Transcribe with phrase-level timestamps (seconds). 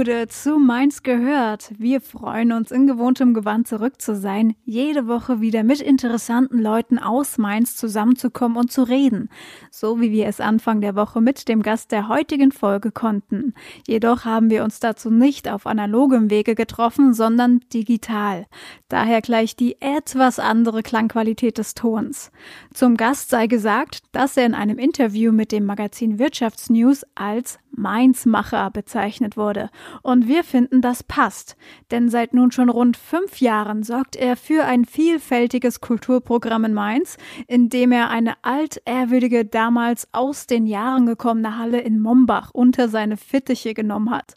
[0.00, 1.72] Bude zu Mainz gehört.
[1.76, 6.98] Wir freuen uns, in gewohntem Gewand zurück zu sein, jede Woche wieder mit interessanten Leuten
[6.98, 9.28] aus Mainz zusammenzukommen und zu reden,
[9.70, 13.52] so wie wir es Anfang der Woche mit dem Gast der heutigen Folge konnten.
[13.86, 18.46] Jedoch haben wir uns dazu nicht auf analogem Wege getroffen, sondern digital.
[18.88, 22.32] Daher gleich die etwas andere Klangqualität des Tons.
[22.72, 28.70] Zum Gast sei gesagt, dass er in einem Interview mit dem Magazin Wirtschaftsnews als Mainzmacher
[28.70, 29.70] bezeichnet wurde.
[30.02, 31.56] Und wir finden, das passt.
[31.90, 37.16] Denn seit nun schon rund fünf Jahren sorgt er für ein vielfältiges Kulturprogramm in Mainz,
[37.46, 43.16] in dem er eine altehrwürdige, damals aus den Jahren gekommene Halle in Mombach unter seine
[43.16, 44.36] Fittiche genommen hat.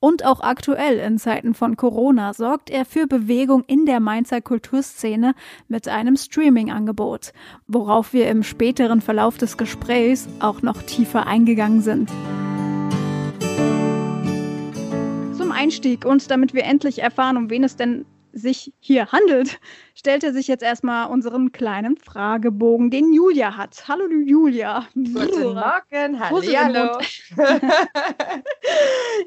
[0.00, 5.34] Und auch aktuell in Zeiten von Corona sorgt er für Bewegung in der Mainzer Kulturszene
[5.68, 7.32] mit einem Streaming-Angebot,
[7.68, 12.10] worauf wir im späteren Verlauf des Gesprächs auch noch tiefer eingegangen sind.
[15.62, 19.60] Einstieg und damit wir endlich erfahren, um wen es denn sich hier handelt,
[19.94, 23.86] stellt er sich jetzt erstmal unseren kleinen Fragebogen, den Julia hat.
[23.86, 24.88] Hallo Julia.
[24.94, 26.40] Guten Morgen, hallo.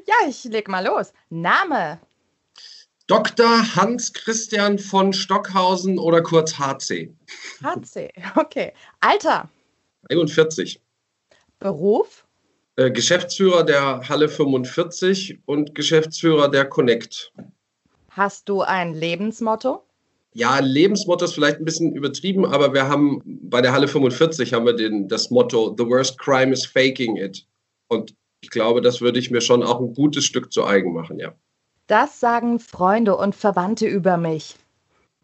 [0.06, 1.14] ja, ich leg mal los.
[1.30, 2.00] Name?
[3.06, 3.74] Dr.
[3.74, 7.14] Hans Christian von Stockhausen oder kurz HC.
[7.62, 8.74] HC, okay.
[9.00, 9.48] Alter?
[10.10, 10.82] 41.
[11.60, 12.25] Beruf?
[12.76, 17.32] Äh, Geschäftsführer der Halle 45 und Geschäftsführer der Connect.
[18.10, 19.82] Hast du ein Lebensmotto?
[20.34, 24.66] Ja, Lebensmotto ist vielleicht ein bisschen übertrieben, aber wir haben bei der Halle 45 haben
[24.66, 27.46] wir den, das Motto The worst crime is faking it.
[27.88, 31.18] Und ich glaube, das würde ich mir schon auch ein gutes Stück zu eigen machen,
[31.18, 31.32] ja.
[31.86, 34.56] Das sagen Freunde und Verwandte über mich.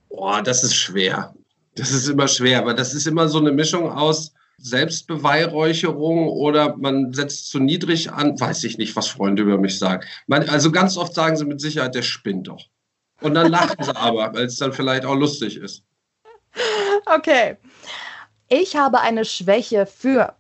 [0.09, 1.35] Boah, das ist schwer.
[1.75, 4.33] Das ist immer schwer, aber das ist immer so eine Mischung aus,
[4.63, 10.07] Selbstbeweihräucherung oder man setzt zu niedrig an, weiß ich nicht, was Freunde über mich sagen.
[10.29, 12.69] Man, also ganz oft sagen sie mit Sicherheit, der spinnt doch.
[13.21, 15.85] Und dann lachen sie aber, weil es dann vielleicht auch lustig ist.
[17.07, 17.57] Okay.
[18.49, 20.35] Ich habe eine Schwäche für.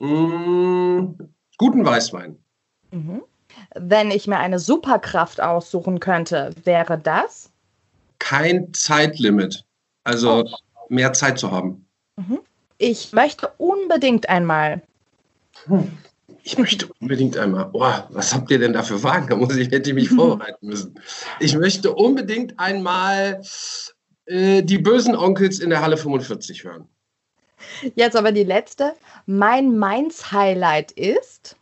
[0.00, 1.12] Mm,
[1.56, 2.36] guten Weißwein.
[2.90, 3.22] Mhm.
[3.74, 7.50] Wenn ich mir eine Superkraft aussuchen könnte, wäre das?
[8.18, 9.64] Kein Zeitlimit.
[10.04, 10.56] Also oh.
[10.88, 11.86] mehr Zeit zu haben.
[12.16, 12.40] Mhm.
[12.80, 14.80] Ich möchte unbedingt einmal.
[15.66, 15.98] Hm.
[16.42, 17.68] Ich möchte unbedingt einmal.
[17.74, 19.28] Oh, was habt ihr denn da für Fragen?
[19.28, 20.98] Da muss ich, hätte ich mich vorbereiten müssen.
[21.40, 23.42] Ich möchte unbedingt einmal
[24.24, 26.88] äh, die bösen Onkels in der Halle 45 hören.
[27.94, 28.94] Jetzt aber die letzte.
[29.26, 31.56] Mein Mainz-Highlight ist.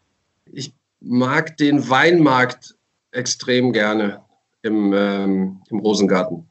[0.53, 2.77] Ich mag den Weinmarkt
[3.11, 4.23] extrem gerne
[4.63, 6.48] im, ähm, im Rosengarten.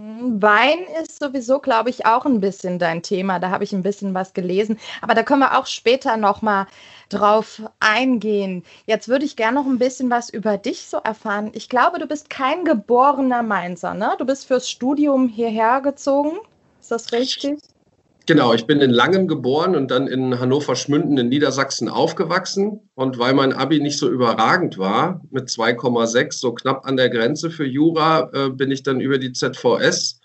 [0.00, 3.40] Wein ist sowieso, glaube ich, auch ein bisschen dein Thema.
[3.40, 4.78] Da habe ich ein bisschen was gelesen.
[5.00, 6.66] Aber da können wir auch später nochmal
[7.08, 8.64] drauf eingehen.
[8.86, 11.50] Jetzt würde ich gerne noch ein bisschen was über dich so erfahren.
[11.54, 14.14] Ich glaube, du bist kein geborener Mainzer, ne?
[14.18, 16.38] Du bist fürs Studium hierher gezogen.
[16.80, 17.58] Ist das richtig?
[18.28, 22.90] Genau, ich bin in Langen geboren und dann in Hannover-Schmünden in Niedersachsen aufgewachsen.
[22.94, 27.48] Und weil mein Abi nicht so überragend war, mit 2,6, so knapp an der Grenze
[27.48, 30.20] für Jura, äh, bin ich dann über die ZVS,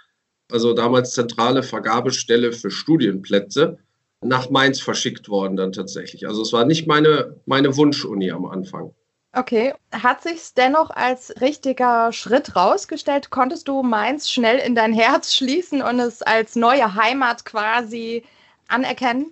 [0.51, 3.77] also damals zentrale Vergabestelle für Studienplätze,
[4.19, 6.27] nach Mainz verschickt worden dann tatsächlich.
[6.27, 8.93] Also es war nicht meine, meine Wunschuni am Anfang.
[9.35, 13.31] Okay, hat sich dennoch als richtiger Schritt rausgestellt?
[13.31, 18.23] Konntest du Mainz schnell in dein Herz schließen und es als neue Heimat quasi
[18.67, 19.31] anerkennen?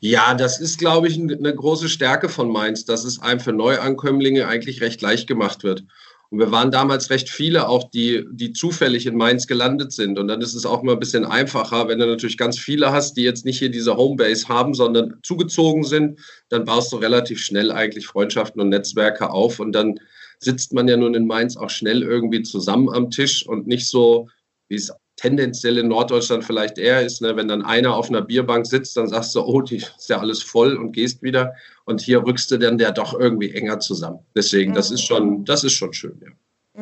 [0.00, 4.48] Ja, das ist, glaube ich, eine große Stärke von Mainz, dass es einem für Neuankömmlinge
[4.48, 5.84] eigentlich recht leicht gemacht wird.
[6.30, 10.18] Und wir waren damals recht viele auch, die, die zufällig in Mainz gelandet sind.
[10.18, 13.16] Und dann ist es auch mal ein bisschen einfacher, wenn du natürlich ganz viele hast,
[13.16, 16.18] die jetzt nicht hier diese Homebase haben, sondern zugezogen sind,
[16.48, 19.60] dann baust du relativ schnell eigentlich Freundschaften und Netzwerke auf.
[19.60, 20.00] Und dann
[20.40, 24.28] sitzt man ja nun in Mainz auch schnell irgendwie zusammen am Tisch und nicht so,
[24.68, 27.36] wie es tendenziell in Norddeutschland vielleicht eher ist, ne?
[27.36, 30.42] wenn dann einer auf einer Bierbank sitzt, dann sagst du, oh, die ist ja alles
[30.42, 31.54] voll und gehst wieder.
[31.84, 34.20] Und hier rückst du dann der doch irgendwie enger zusammen.
[34.34, 36.30] Deswegen, das ist schon, das ist schon schön, ja.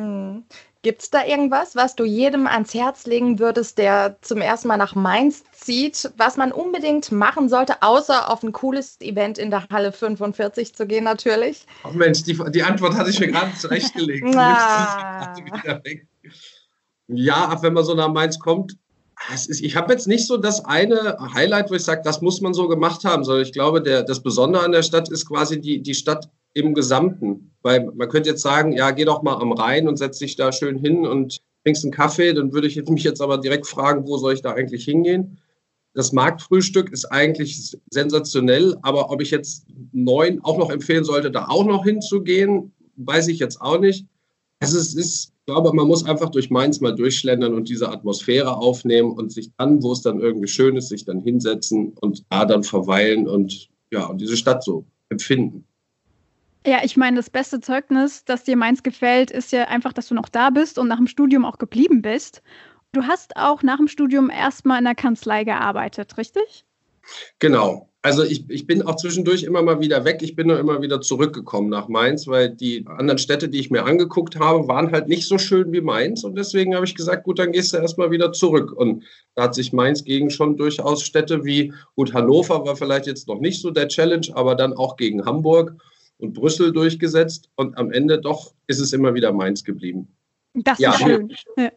[0.01, 0.43] Mhm.
[0.81, 4.77] Gibt es da irgendwas, was du jedem ans Herz legen würdest, der zum ersten Mal
[4.77, 9.67] nach Mainz zieht, was man unbedingt machen sollte, außer auf ein cooles Event in der
[9.69, 11.65] Halle 45 zu gehen natürlich?
[11.83, 14.27] Ach Mensch, die, die Antwort hatte ich mir gerade zurechtgelegt.
[14.35, 15.33] ah.
[17.07, 18.77] Ja, ab wenn man so nach Mainz kommt,
[19.33, 22.53] ist, ich habe jetzt nicht so das eine Highlight, wo ich sage, das muss man
[22.53, 25.81] so gemacht haben, sondern ich glaube, der, das Besondere an der Stadt ist quasi die,
[25.81, 27.51] die Stadt im Gesamten.
[27.61, 30.51] Weil man könnte jetzt sagen, ja, geh doch mal am Rhein und setz dich da
[30.51, 32.33] schön hin und trinkst einen Kaffee.
[32.33, 35.39] Dann würde ich mich jetzt aber direkt fragen, wo soll ich da eigentlich hingehen?
[35.93, 41.47] Das Marktfrühstück ist eigentlich sensationell, aber ob ich jetzt neun auch noch empfehlen sollte, da
[41.47, 44.05] auch noch hinzugehen, weiß ich jetzt auch nicht.
[44.59, 48.57] Also es ist, ich glaube, man muss einfach durch Mainz mal durchschlendern und diese Atmosphäre
[48.57, 52.45] aufnehmen und sich dann, wo es dann irgendwie schön ist, sich dann hinsetzen und da
[52.45, 55.65] dann verweilen und ja, und diese Stadt so empfinden.
[56.65, 60.15] Ja, ich meine, das beste Zeugnis, dass dir Mainz gefällt, ist ja einfach, dass du
[60.15, 62.41] noch da bist und nach dem Studium auch geblieben bist.
[62.91, 66.65] Du hast auch nach dem Studium erstmal in der Kanzlei gearbeitet, richtig?
[67.37, 67.89] Genau.
[68.05, 70.19] Also ich, ich bin auch zwischendurch immer mal wieder weg.
[70.21, 73.83] Ich bin nur immer wieder zurückgekommen nach Mainz, weil die anderen Städte, die ich mir
[73.83, 76.23] angeguckt habe, waren halt nicht so schön wie Mainz.
[76.23, 78.71] Und deswegen habe ich gesagt, gut, dann gehst du erstmal wieder zurück.
[78.73, 83.27] Und da hat sich Mainz gegen schon durchaus Städte wie, gut, Hannover war vielleicht jetzt
[83.27, 85.75] noch nicht so der Challenge, aber dann auch gegen Hamburg
[86.19, 87.49] und Brüssel durchgesetzt.
[87.55, 90.15] Und am Ende doch ist es immer wieder Mainz geblieben.
[90.55, 90.91] Das ja.
[90.91, 91.33] ist schön.
[91.57, 91.71] Ja.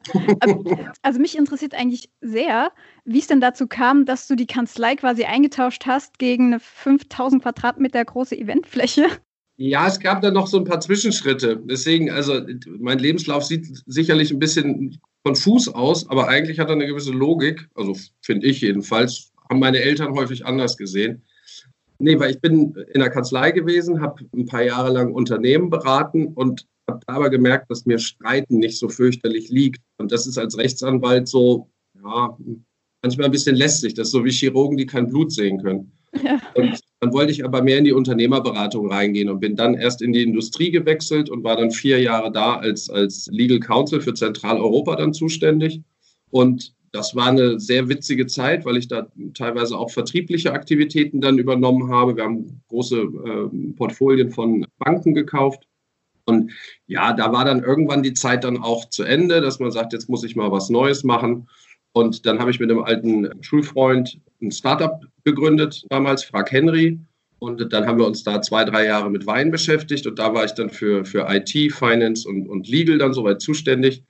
[1.02, 2.70] Also mich interessiert eigentlich sehr,
[3.04, 7.42] wie es denn dazu kam, dass du die Kanzlei quasi eingetauscht hast gegen eine 5000
[7.42, 9.08] Quadratmeter große Eventfläche.
[9.56, 11.60] Ja, es gab da noch so ein paar Zwischenschritte.
[11.64, 12.40] Deswegen, also
[12.78, 17.68] mein Lebenslauf sieht sicherlich ein bisschen konfus aus, aber eigentlich hat er eine gewisse Logik.
[17.74, 19.32] Also finde ich jedenfalls.
[19.50, 21.24] Haben meine Eltern häufig anders gesehen.
[21.98, 26.28] Nee, weil ich bin in der Kanzlei gewesen, habe ein paar Jahre lang Unternehmen beraten
[26.28, 29.82] und habe aber gemerkt, dass mir Streiten nicht so fürchterlich liegt.
[29.98, 31.68] Und das ist als Rechtsanwalt so,
[32.02, 32.36] ja,
[33.02, 33.94] manchmal ein bisschen lästig.
[33.94, 35.92] Das ist so wie Chirurgen, die kein Blut sehen können.
[36.22, 36.40] Ja.
[36.54, 40.12] Und dann wollte ich aber mehr in die Unternehmerberatung reingehen und bin dann erst in
[40.12, 44.96] die Industrie gewechselt und war dann vier Jahre da als, als Legal Counsel für Zentraleuropa
[44.96, 45.82] dann zuständig.
[46.30, 51.38] Und das war eine sehr witzige Zeit, weil ich da teilweise auch vertriebliche Aktivitäten dann
[51.38, 52.16] übernommen habe.
[52.16, 55.68] Wir haben große äh, Portfolien von Banken gekauft
[56.28, 56.52] und
[56.86, 60.08] ja, da war dann irgendwann die Zeit dann auch zu Ende, dass man sagt, jetzt
[60.08, 61.48] muss ich mal was Neues machen.
[61.92, 66.98] Und dann habe ich mit einem alten Schulfreund ein Startup gegründet, damals Frag Henry.
[67.38, 70.06] Und dann haben wir uns da zwei, drei Jahre mit Wein beschäftigt.
[70.06, 74.04] Und da war ich dann für, für IT, Finance und, und Legal dann soweit zuständig.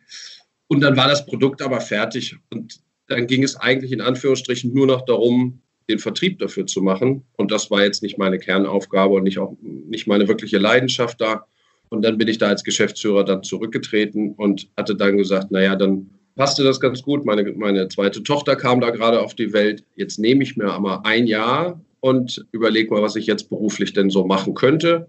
[0.66, 2.36] Und dann war das Produkt aber fertig.
[2.50, 7.24] Und dann ging es eigentlich in Anführungsstrichen nur noch darum, den Vertrieb dafür zu machen.
[7.36, 11.46] Und das war jetzt nicht meine Kernaufgabe und nicht, auch, nicht meine wirkliche Leidenschaft da.
[11.90, 16.10] Und dann bin ich da als Geschäftsführer dann zurückgetreten und hatte dann gesagt, naja, dann
[16.34, 17.24] passte das ganz gut.
[17.24, 19.84] Meine, meine zweite Tochter kam da gerade auf die Welt.
[19.96, 24.10] Jetzt nehme ich mir aber ein Jahr und überlege mal, was ich jetzt beruflich denn
[24.10, 25.08] so machen könnte.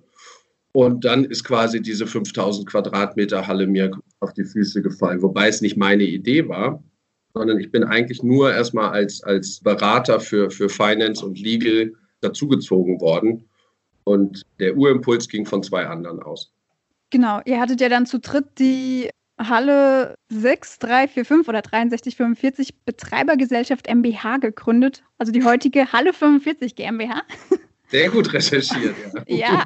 [0.72, 5.62] Und dann ist quasi diese 5000 Quadratmeter Halle mir auf die Füße gefallen, wobei es
[5.62, 6.84] nicht meine Idee war,
[7.34, 13.00] sondern ich bin eigentlich nur erstmal als, als Berater für, für Finance und Legal dazugezogen
[13.02, 13.46] worden.
[14.04, 16.52] Und der Urimpuls ging von zwei anderen aus.
[17.10, 19.10] Genau, ihr hattet ja dann zu dritt die
[19.40, 27.24] Halle 6345 oder 6345 Betreibergesellschaft MBH gegründet, also die heutige Halle 45 GmbH.
[27.88, 28.96] Sehr gut recherchiert,
[29.26, 29.26] ja.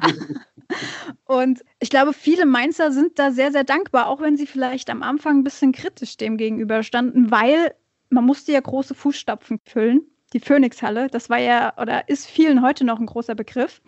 [1.24, 5.02] Und ich glaube, viele Mainzer sind da sehr, sehr dankbar, auch wenn sie vielleicht am
[5.02, 7.74] Anfang ein bisschen kritisch dem gegenüberstanden, weil
[8.08, 10.02] man musste ja große Fußstapfen füllen.
[10.32, 13.82] Die Phoenix-Halle, das war ja oder ist vielen heute noch ein großer Begriff.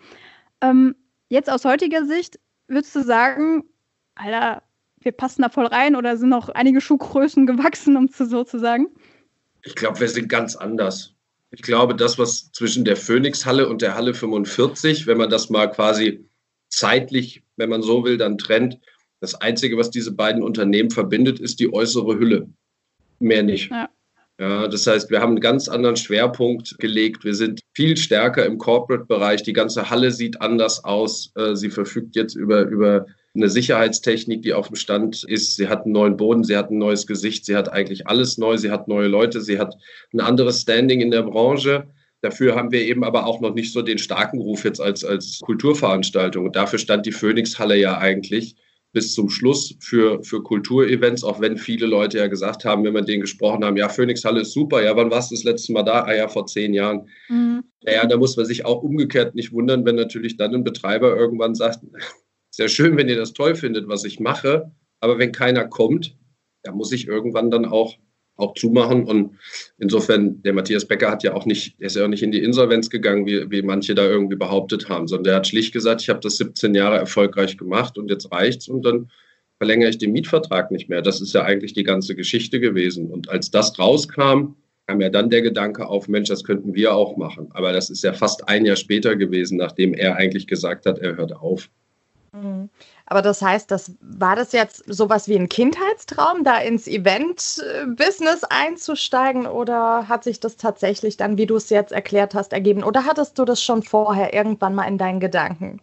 [0.61, 0.95] Ähm,
[1.29, 3.63] jetzt aus heutiger Sicht würdest du sagen,
[4.15, 4.63] Alter,
[4.99, 8.59] wir passen da voll rein oder sind noch einige Schuhgrößen gewachsen, um zu so zu
[8.59, 8.87] sagen?
[9.63, 11.13] Ich glaube, wir sind ganz anders.
[11.51, 15.67] Ich glaube, das, was zwischen der Phoenix-Halle und der Halle 45, wenn man das mal
[15.67, 16.25] quasi
[16.69, 18.79] zeitlich, wenn man so will, dann trennt,
[19.19, 22.49] das Einzige, was diese beiden Unternehmen verbindet, ist die äußere Hülle.
[23.19, 23.71] Mehr nicht.
[23.71, 23.89] Ja.
[24.39, 27.23] Ja, das heißt, wir haben einen ganz anderen Schwerpunkt gelegt.
[27.23, 29.41] Wir sind viel stärker im Corporate-Bereich.
[29.41, 31.31] Die ganze Halle sieht anders aus.
[31.35, 35.55] Äh, sie verfügt jetzt über, über eine Sicherheitstechnik, die auf dem Stand ist.
[35.55, 38.57] Sie hat einen neuen Boden, sie hat ein neues Gesicht, sie hat eigentlich alles neu,
[38.57, 39.75] sie hat neue Leute, sie hat
[40.13, 41.87] ein anderes Standing in der Branche.
[42.21, 45.39] Dafür haben wir eben aber auch noch nicht so den starken Ruf jetzt als, als
[45.39, 46.45] Kulturveranstaltung.
[46.45, 48.55] Und dafür stand die Phoenix-Halle ja eigentlich
[48.93, 53.01] bis zum Schluss für, für Kulturevents, auch wenn viele Leute ja gesagt haben, wenn wir
[53.01, 56.03] denen gesprochen haben, ja, Phoenix-Halle ist super, ja, wann warst du das letzte Mal da?
[56.03, 57.07] Ah ja, vor zehn Jahren.
[57.27, 57.63] Mhm.
[57.83, 61.53] Naja, da muss man sich auch umgekehrt nicht wundern, wenn natürlich dann ein Betreiber irgendwann
[61.55, 61.79] sagt,
[62.49, 66.17] sehr schön, wenn ihr das toll findet, was ich mache, aber wenn keiner kommt,
[66.63, 67.95] da muss ich irgendwann dann auch
[68.37, 69.03] auch zumachen.
[69.03, 69.37] Und
[69.77, 72.43] insofern, der Matthias Becker hat ja auch nicht, er ist ja auch nicht in die
[72.43, 76.09] Insolvenz gegangen, wie, wie manche da irgendwie behauptet haben, sondern der hat schlicht gesagt, ich
[76.09, 79.09] habe das 17 Jahre erfolgreich gemacht und jetzt reicht's und dann
[79.57, 81.01] verlängere ich den Mietvertrag nicht mehr.
[81.01, 83.09] Das ist ja eigentlich die ganze Geschichte gewesen.
[83.09, 84.55] Und als das rauskam,
[84.87, 87.49] kam ja dann der Gedanke auf, Mensch, das könnten wir auch machen.
[87.51, 91.17] Aber das ist ja fast ein Jahr später gewesen, nachdem er eigentlich gesagt hat, er
[91.17, 91.69] hört auf.
[92.33, 92.69] Mhm.
[93.09, 99.47] Aber das heißt, das war das jetzt sowas wie ein Kindheitstraum, da ins Event-Business einzusteigen
[99.47, 102.83] oder hat sich das tatsächlich dann, wie du es jetzt erklärt hast, ergeben?
[102.83, 105.79] Oder hattest du das schon vorher irgendwann mal in deinen Gedanken?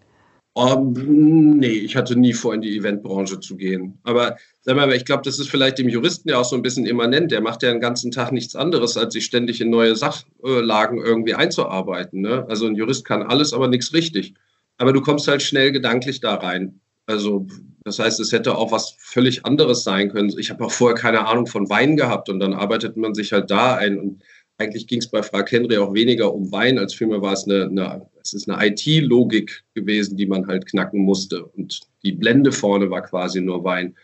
[0.56, 3.98] Um, ähm, nee, ich hatte nie vor, in die Eventbranche zu gehen.
[4.04, 6.86] Aber sag mal, ich glaube, das ist vielleicht dem Juristen ja auch so ein bisschen
[6.86, 7.32] immanent.
[7.32, 11.34] Der macht ja den ganzen Tag nichts anderes, als sich ständig in neue Sachlagen irgendwie
[11.34, 12.20] einzuarbeiten.
[12.20, 12.44] Ne?
[12.48, 14.34] Also ein Jurist kann alles, aber nichts richtig.
[14.76, 16.80] Aber du kommst halt schnell gedanklich da rein.
[17.06, 17.46] Also
[17.84, 20.32] das heißt, es hätte auch was völlig anderes sein können.
[20.38, 23.50] Ich habe auch vorher keine Ahnung von Wein gehabt und dann arbeitet man sich halt
[23.50, 23.98] da ein.
[23.98, 24.22] Und
[24.56, 27.64] eigentlich ging es bei Frau Henry auch weniger um Wein, als vielmehr war es eine,
[27.64, 31.44] eine es ist eine IT-Logik gewesen, die man halt knacken musste.
[31.44, 33.94] Und die Blende vorne war quasi nur Wein.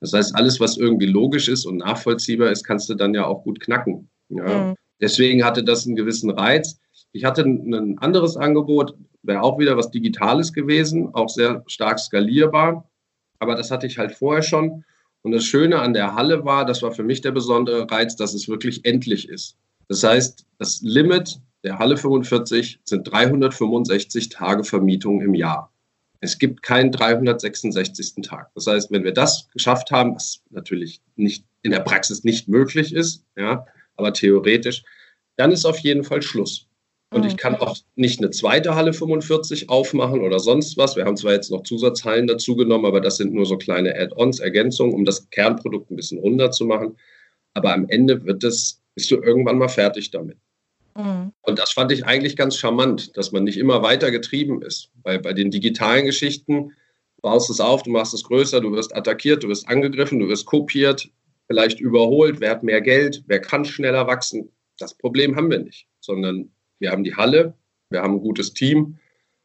[0.00, 3.44] Das heißt, alles, was irgendwie logisch ist und nachvollziehbar ist, kannst du dann ja auch
[3.44, 4.08] gut knacken.
[4.30, 4.68] Ja.
[4.68, 4.74] Mhm.
[5.00, 6.78] Deswegen hatte das einen gewissen Reiz.
[7.16, 12.88] Ich hatte ein anderes Angebot, wäre auch wieder was Digitales gewesen, auch sehr stark skalierbar.
[13.38, 14.84] Aber das hatte ich halt vorher schon.
[15.22, 18.34] Und das Schöne an der Halle war, das war für mich der besondere Reiz, dass
[18.34, 19.56] es wirklich endlich ist.
[19.88, 25.72] Das heißt, das Limit der Halle 45 sind 365 Tage Vermietung im Jahr.
[26.20, 28.22] Es gibt keinen 366.
[28.22, 28.50] Tag.
[28.54, 32.94] Das heißt, wenn wir das geschafft haben, was natürlich nicht in der Praxis nicht möglich
[32.94, 34.84] ist, ja, aber theoretisch,
[35.36, 36.65] dann ist auf jeden Fall Schluss.
[37.16, 40.96] Und ich kann auch nicht eine zweite Halle 45 aufmachen oder sonst was.
[40.96, 44.38] Wir haben zwar jetzt noch Zusatzhallen dazu genommen, aber das sind nur so kleine Add-ons,
[44.38, 46.98] Ergänzungen, um das Kernprodukt ein bisschen runder zu machen.
[47.54, 50.36] Aber am Ende wird es, bist du irgendwann mal fertig damit.
[50.94, 51.32] Mhm.
[51.40, 54.90] Und das fand ich eigentlich ganz charmant, dass man nicht immer weiter getrieben ist.
[55.02, 56.72] Weil bei den digitalen Geschichten
[57.22, 60.44] baust es auf, du machst es größer, du wirst attackiert, du wirst angegriffen, du wirst
[60.44, 61.08] kopiert,
[61.46, 64.50] vielleicht überholt, wer hat mehr Geld, wer kann schneller wachsen.
[64.78, 67.54] Das Problem haben wir nicht, sondern wir haben die Halle,
[67.90, 68.98] wir haben ein gutes Team.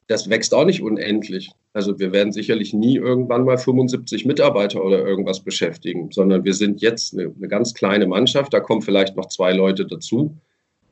[0.08, 1.52] Das wächst auch nicht unendlich.
[1.74, 6.82] Also wir werden sicherlich nie irgendwann mal 75 Mitarbeiter oder irgendwas beschäftigen, sondern wir sind
[6.82, 8.54] jetzt eine, eine ganz kleine Mannschaft.
[8.54, 10.36] Da kommen vielleicht noch zwei Leute dazu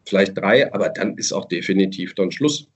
[0.10, 2.67] vielleicht drei, aber dann ist auch definitiv dann Schluss.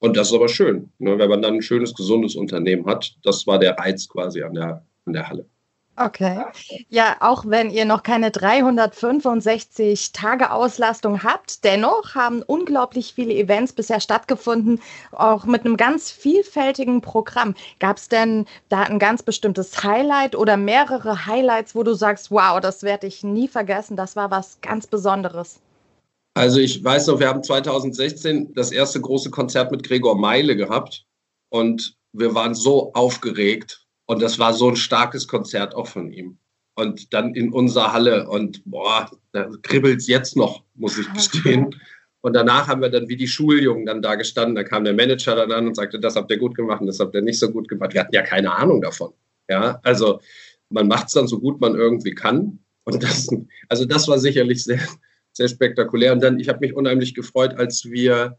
[0.00, 3.16] Und das ist aber schön, ne, wenn man dann ein schönes, gesundes Unternehmen hat.
[3.22, 5.46] Das war der Reiz quasi an der, an der Halle.
[5.98, 6.44] Okay.
[6.88, 13.72] Ja, auch wenn ihr noch keine 365 Tage Auslastung habt, dennoch haben unglaublich viele Events
[13.72, 17.54] bisher stattgefunden, auch mit einem ganz vielfältigen Programm.
[17.80, 22.60] Gab es denn da ein ganz bestimmtes Highlight oder mehrere Highlights, wo du sagst, wow,
[22.60, 25.58] das werde ich nie vergessen, das war was ganz Besonderes?
[26.34, 31.04] Also ich weiß noch, wir haben 2016 das erste große Konzert mit Gregor Meile gehabt
[31.48, 36.38] und wir waren so aufgeregt und das war so ein starkes Konzert auch von ihm.
[36.74, 41.74] Und dann in unserer Halle und boah, da kribbelt es jetzt noch, muss ich gestehen.
[42.22, 44.54] Und danach haben wir dann wie die Schuljungen dann da gestanden.
[44.54, 47.00] Da kam der Manager dann an und sagte, das habt ihr gut gemacht und das
[47.00, 47.92] habt ihr nicht so gut gemacht.
[47.92, 49.12] Wir hatten ja keine Ahnung davon.
[49.50, 50.20] Ja, also
[50.70, 52.60] man macht es dann so gut man irgendwie kann.
[52.84, 53.28] Und das,
[53.68, 54.80] also das war sicherlich sehr,
[55.32, 56.14] sehr spektakulär.
[56.14, 58.38] Und dann, ich habe mich unheimlich gefreut, als wir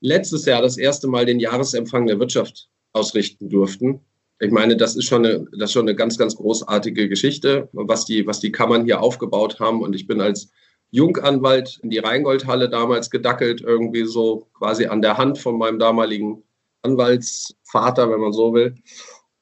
[0.00, 4.02] letztes Jahr das erste Mal den Jahresempfang der Wirtschaft ausrichten durften.
[4.42, 8.26] Ich meine, das ist schon eine, das schon eine ganz, ganz großartige Geschichte, was die,
[8.26, 9.82] was die Kammern hier aufgebaut haben.
[9.82, 10.50] Und ich bin als
[10.90, 16.42] Junganwalt in die Rheingoldhalle damals gedackelt, irgendwie so quasi an der Hand von meinem damaligen
[16.82, 18.74] Anwaltsvater, wenn man so will.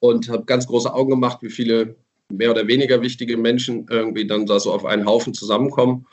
[0.01, 1.97] Und habe ganz große Augen gemacht, wie viele
[2.31, 6.07] mehr oder weniger wichtige Menschen irgendwie dann da so auf einen Haufen zusammenkommen.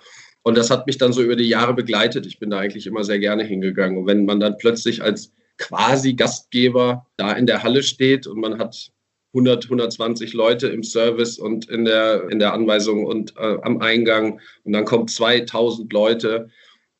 [0.43, 2.25] Und das hat mich dann so über die Jahre begleitet.
[2.25, 3.97] Ich bin da eigentlich immer sehr gerne hingegangen.
[3.97, 8.59] Und wenn man dann plötzlich als quasi Gastgeber da in der Halle steht und man
[8.59, 8.91] hat
[9.33, 14.39] 100, 120 Leute im Service und in der, in der Anweisung und äh, am Eingang
[14.63, 16.49] und dann kommen 2000 Leute,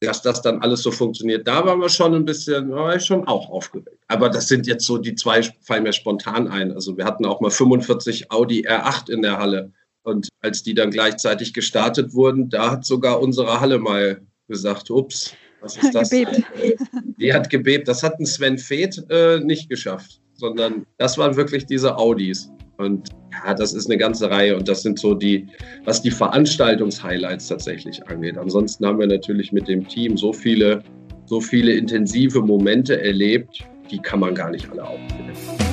[0.02, 1.48] dass das dann alles so funktioniert.
[1.48, 3.98] Da waren wir schon ein bisschen, war ich schon auch aufgeregt.
[4.08, 6.72] Aber das sind jetzt so die zwei, fallen mir spontan ein.
[6.72, 9.72] Also wir hatten auch mal 45 Audi R8 in der Halle.
[10.04, 15.34] Und als die dann gleichzeitig gestartet wurden, da hat sogar unsere Halle mal gesagt, ups,
[15.62, 16.12] was ist das?
[17.20, 17.88] Die hat gebebt.
[17.88, 22.52] Das hat ein Sven Feth äh, nicht geschafft, sondern das waren wirklich diese Audis.
[22.78, 25.48] Und ja, das ist eine ganze Reihe und das sind so die,
[25.86, 28.38] was die Veranstaltungshighlights tatsächlich angeht.
[28.38, 30.84] Ansonsten haben wir natürlich mit dem Team so viele,
[31.26, 35.67] so viele intensive Momente erlebt, die kann man gar nicht alle aufzählen.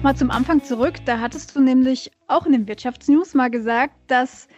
[0.00, 0.94] Nochmal zum Anfang zurück.
[1.04, 4.48] Da hattest du nämlich auch in den Wirtschaftsnews mal gesagt, dass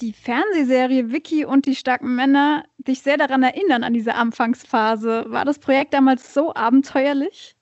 [0.00, 5.26] die Fernsehserie Vicky und die starken Männer dich sehr daran erinnern, an diese Anfangsphase.
[5.28, 7.54] War das Projekt damals so abenteuerlich?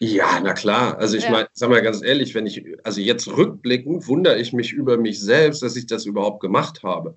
[0.00, 0.98] Ja, na klar.
[0.98, 1.30] Also ich ja.
[1.30, 5.20] meine, sag mal ganz ehrlich, wenn ich, also jetzt rückblickend, wundere ich mich über mich
[5.20, 7.14] selbst, dass ich das überhaupt gemacht habe.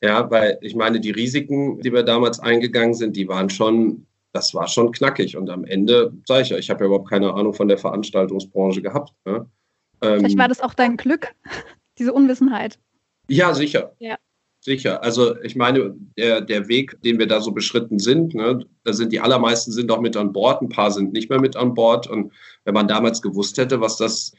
[0.00, 4.54] Ja, weil ich meine, die Risiken, die wir damals eingegangen sind, die waren schon, das
[4.54, 5.36] war schon knackig.
[5.36, 8.82] Und am Ende, sage ich ja, ich habe ja überhaupt keine Ahnung von der Veranstaltungsbranche
[8.82, 9.12] gehabt.
[9.24, 9.46] Ne?
[10.00, 11.34] Vielleicht ähm, war das auch dein Glück,
[11.98, 12.78] diese Unwissenheit.
[13.28, 13.94] Ja, sicher.
[13.98, 14.16] Ja.
[14.62, 15.02] Sicher.
[15.02, 19.10] Also ich meine, der, der Weg, den wir da so beschritten sind, ne, da sind
[19.10, 22.06] die allermeisten sind auch mit an Bord, ein paar sind nicht mehr mit an Bord.
[22.06, 22.32] Und
[22.64, 24.34] wenn man damals gewusst hätte, was das,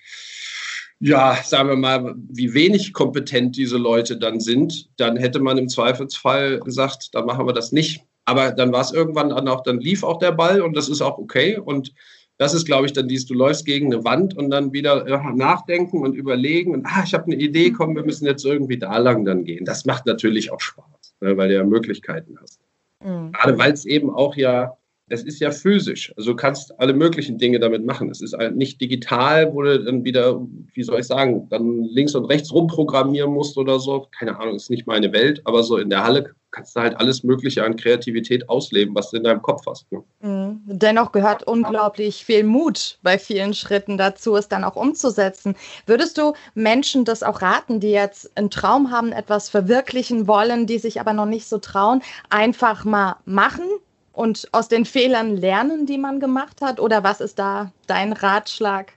[0.99, 5.69] ja, sagen wir mal, wie wenig kompetent diese Leute dann sind, dann hätte man im
[5.69, 8.05] Zweifelsfall gesagt, da machen wir das nicht.
[8.31, 11.01] Aber dann war es irgendwann dann auch, dann lief auch der Ball und das ist
[11.01, 11.57] auch okay.
[11.57, 11.91] Und
[12.37, 15.03] das ist, glaube ich, dann dies, du läufst gegen eine Wand und dann wieder
[15.35, 18.97] nachdenken und überlegen und, ah, ich habe eine Idee, komm, wir müssen jetzt irgendwie da
[18.99, 19.65] lang dann gehen.
[19.65, 22.61] Das macht natürlich auch Spaß, ne, weil du ja Möglichkeiten hast.
[23.03, 23.33] Mhm.
[23.33, 24.77] Gerade weil es eben auch ja,
[25.09, 26.13] es ist ja physisch.
[26.15, 28.09] Also du kannst alle möglichen Dinge damit machen.
[28.09, 30.41] Es ist nicht digital, wo du dann wieder,
[30.73, 34.07] wie soll ich sagen, dann links und rechts rumprogrammieren musst oder so.
[34.17, 37.23] Keine Ahnung, ist nicht meine Welt, aber so in der Halle kannst du halt alles
[37.23, 39.91] Mögliche an Kreativität ausleben, was du in deinem Kopf hast.
[39.91, 40.03] Ne?
[40.19, 40.61] Mhm.
[40.65, 45.55] Dennoch gehört unglaublich viel Mut bei vielen Schritten dazu, es dann auch umzusetzen.
[45.85, 50.77] Würdest du Menschen das auch raten, die jetzt einen Traum haben, etwas verwirklichen wollen, die
[50.77, 53.65] sich aber noch nicht so trauen, einfach mal machen
[54.13, 56.79] und aus den Fehlern lernen, die man gemacht hat?
[56.79, 58.93] Oder was ist da dein Ratschlag?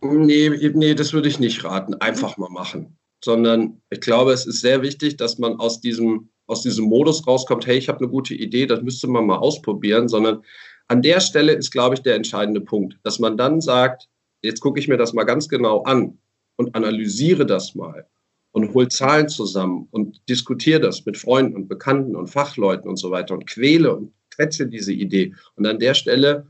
[0.00, 1.94] Nee, nee, das würde ich nicht raten.
[1.94, 2.96] Einfach mal machen.
[3.24, 7.66] Sondern ich glaube, es ist sehr wichtig, dass man aus diesem aus diesem Modus rauskommt,
[7.66, 10.42] hey, ich habe eine gute Idee, das müsste man mal ausprobieren, sondern
[10.88, 14.08] an der Stelle ist, glaube ich, der entscheidende Punkt, dass man dann sagt,
[14.42, 16.18] jetzt gucke ich mir das mal ganz genau an
[16.56, 18.06] und analysiere das mal
[18.52, 23.10] und hol Zahlen zusammen und diskutiere das mit Freunden und Bekannten und Fachleuten und so
[23.10, 25.34] weiter und quäle und quetsche diese Idee.
[25.54, 26.46] Und an der Stelle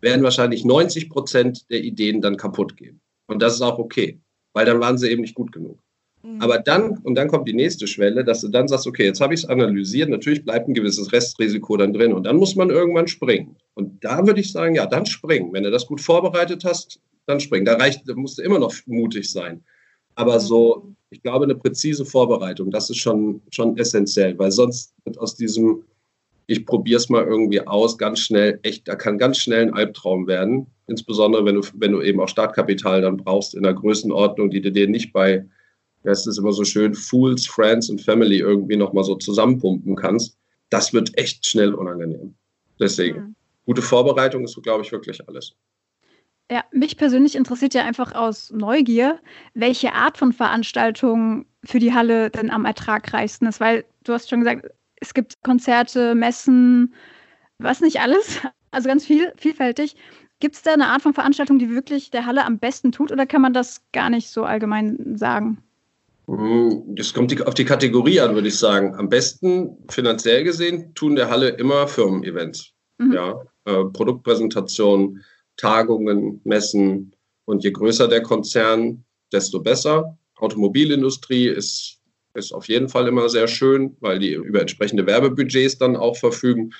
[0.00, 3.00] werden wahrscheinlich 90 Prozent der Ideen dann kaputt gehen.
[3.26, 4.20] Und das ist auch okay,
[4.52, 5.80] weil dann waren sie eben nicht gut genug.
[6.22, 6.40] Mhm.
[6.40, 9.34] Aber dann, und dann kommt die nächste Schwelle, dass du dann sagst, okay, jetzt habe
[9.34, 13.08] ich es analysiert, natürlich bleibt ein gewisses Restrisiko dann drin und dann muss man irgendwann
[13.08, 13.56] springen.
[13.74, 15.52] Und da würde ich sagen, ja, dann springen.
[15.52, 17.64] Wenn du das gut vorbereitet hast, dann springen.
[17.64, 19.62] Da reicht, da musst du immer noch mutig sein.
[20.14, 20.96] Aber so, mhm.
[21.10, 25.84] ich glaube, eine präzise Vorbereitung, das ist schon, schon essentiell, weil sonst wird aus diesem,
[26.46, 30.26] ich probiere es mal irgendwie aus, ganz schnell, echt, da kann ganz schnell ein Albtraum
[30.26, 30.66] werden.
[30.86, 34.72] Insbesondere, wenn du, wenn du eben auch Startkapital dann brauchst in der Größenordnung, die du
[34.72, 35.46] dir nicht bei
[36.02, 40.36] es ist immer so schön, Fools, Friends und Family irgendwie nochmal so zusammenpumpen kannst,
[40.70, 42.34] das wird echt schnell unangenehm.
[42.78, 43.34] Deswegen, mhm.
[43.66, 45.54] gute Vorbereitung ist, glaube ich, wirklich alles.
[46.50, 49.20] Ja, mich persönlich interessiert ja einfach aus Neugier,
[49.54, 54.40] welche Art von Veranstaltung für die Halle denn am ertragreichsten ist, weil du hast schon
[54.40, 56.94] gesagt, es gibt Konzerte, Messen,
[57.58, 58.40] was nicht alles,
[58.72, 59.94] also ganz viel, vielfältig.
[60.40, 63.26] Gibt es da eine Art von Veranstaltung, die wirklich der Halle am besten tut oder
[63.26, 65.62] kann man das gar nicht so allgemein sagen?
[66.30, 68.94] Hm, das kommt auf die Kategorie an, würde ich sagen.
[68.94, 72.72] Am besten finanziell gesehen tun der Halle immer Firmen-Events.
[72.98, 73.12] Mhm.
[73.12, 75.24] Ja, äh, Produktpräsentationen,
[75.56, 77.16] Tagungen, Messen.
[77.46, 80.16] Und je größer der Konzern, desto besser.
[80.36, 81.98] Automobilindustrie ist,
[82.34, 86.72] ist auf jeden Fall immer sehr schön, weil die über entsprechende Werbebudgets dann auch verfügen.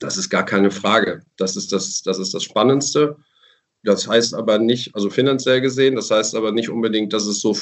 [0.00, 1.22] Das ist gar keine Frage.
[1.36, 3.16] Das ist das, das, ist das Spannendste.
[3.84, 7.54] Das heißt aber nicht, also finanziell gesehen, das heißt aber nicht unbedingt, dass es so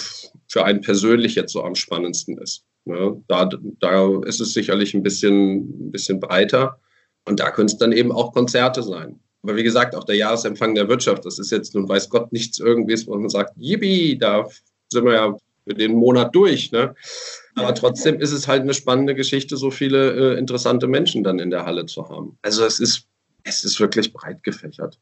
[0.49, 2.65] für einen persönlich jetzt so am spannendsten ist.
[2.85, 3.21] Ne?
[3.27, 6.79] Da, da ist es sicherlich ein bisschen, ein bisschen breiter.
[7.25, 9.21] Und da können es dann eben auch Konzerte sein.
[9.43, 12.61] Aber wie gesagt, auch der Jahresempfang der Wirtschaft, das ist jetzt nun weiß Gott nichts
[12.61, 14.47] irgendwie, wo man sagt, yippie, da
[14.93, 16.71] sind wir ja für den Monat durch.
[16.71, 16.95] Ne?
[17.57, 21.51] Aber trotzdem ist es halt eine spannende Geschichte, so viele äh, interessante Menschen dann in
[21.51, 22.39] der Halle zu haben.
[22.43, 23.07] Also es ist,
[23.43, 24.99] es ist wirklich breit gefächert.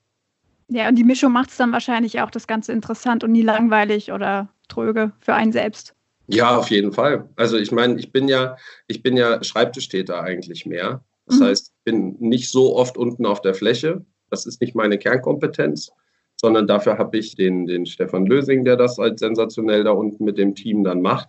[0.71, 4.13] Ja, und die Mischung macht es dann wahrscheinlich auch das Ganze interessant und nie langweilig
[4.13, 5.95] oder tröge für einen selbst.
[6.29, 7.29] Ja, auf jeden Fall.
[7.35, 8.57] Also ich meine, ich bin ja,
[8.87, 11.05] ich bin ja Schreibtischtäter eigentlich mehr.
[11.27, 11.45] Das mhm.
[11.45, 14.05] heißt, ich bin nicht so oft unten auf der Fläche.
[14.31, 15.91] Das ist nicht meine Kernkompetenz,
[16.37, 20.39] sondern dafür habe ich den, den Stefan Lösing, der das als sensationell da unten mit
[20.39, 21.29] dem Team dann macht.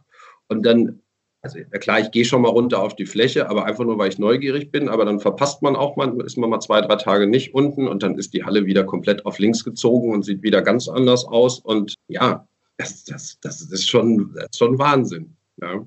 [0.50, 1.02] Und dann
[1.42, 4.10] also ja klar, ich gehe schon mal runter auf die Fläche, aber einfach nur, weil
[4.10, 4.90] ich neugierig bin.
[4.90, 8.04] Aber dann verpasst man auch mal, ist man mal zwei, drei Tage nicht unten und
[8.04, 11.60] dann ist die Halle wieder komplett auf links gezogen und sieht wieder ganz anders aus.
[11.60, 15.84] Und ja, das, das, das ist schon, das ist schon Wahnsinn, ja,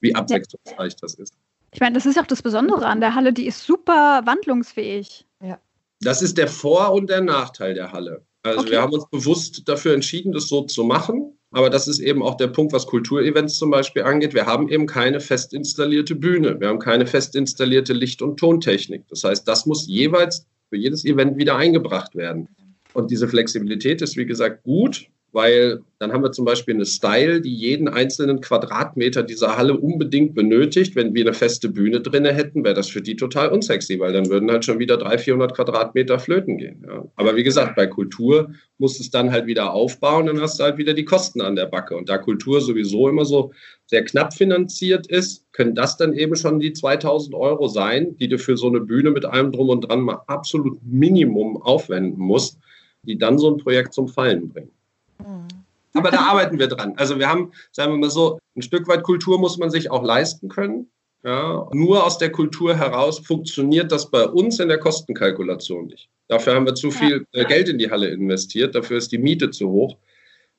[0.00, 0.98] wie abwechslungsreich ja.
[1.00, 1.34] das ist.
[1.72, 5.26] Ich meine, das ist auch das Besondere an der Halle, die ist super wandlungsfähig.
[5.42, 5.58] Ja.
[6.00, 8.22] Das ist der Vor- und der Nachteil der Halle.
[8.42, 8.70] Also okay.
[8.70, 11.37] wir haben uns bewusst dafür entschieden, das so zu machen.
[11.50, 14.34] Aber das ist eben auch der Punkt, was Kulturevents zum Beispiel angeht.
[14.34, 16.60] Wir haben eben keine fest installierte Bühne.
[16.60, 19.04] Wir haben keine fest installierte Licht- und Tontechnik.
[19.08, 22.48] Das heißt, das muss jeweils für jedes Event wieder eingebracht werden.
[22.92, 27.40] Und diese Flexibilität ist, wie gesagt, gut weil dann haben wir zum Beispiel eine Style,
[27.40, 30.96] die jeden einzelnen Quadratmeter dieser Halle unbedingt benötigt.
[30.96, 34.30] Wenn wir eine feste Bühne drinne hätten, wäre das für die total unsexy, weil dann
[34.30, 36.84] würden halt schon wieder 300, 400 Quadratmeter flöten gehen.
[36.86, 37.04] Ja.
[37.16, 40.64] Aber wie gesagt, bei Kultur musst du es dann halt wieder aufbauen, dann hast du
[40.64, 41.96] halt wieder die Kosten an der Backe.
[41.96, 43.52] Und da Kultur sowieso immer so
[43.86, 48.38] sehr knapp finanziert ist, können das dann eben schon die 2000 Euro sein, die du
[48.38, 52.58] für so eine Bühne mit allem drum und dran mal absolut Minimum aufwenden musst,
[53.02, 54.70] die dann so ein Projekt zum Fallen bringen.
[55.98, 56.94] Aber da arbeiten wir dran.
[56.96, 60.02] Also wir haben, sagen wir mal so, ein Stück weit Kultur muss man sich auch
[60.02, 60.90] leisten können.
[61.24, 66.08] Ja, nur aus der Kultur heraus funktioniert das bei uns in der Kostenkalkulation nicht.
[66.28, 67.42] Dafür haben wir zu viel ja.
[67.42, 69.96] Äh, Geld in die Halle investiert, dafür ist die Miete zu hoch.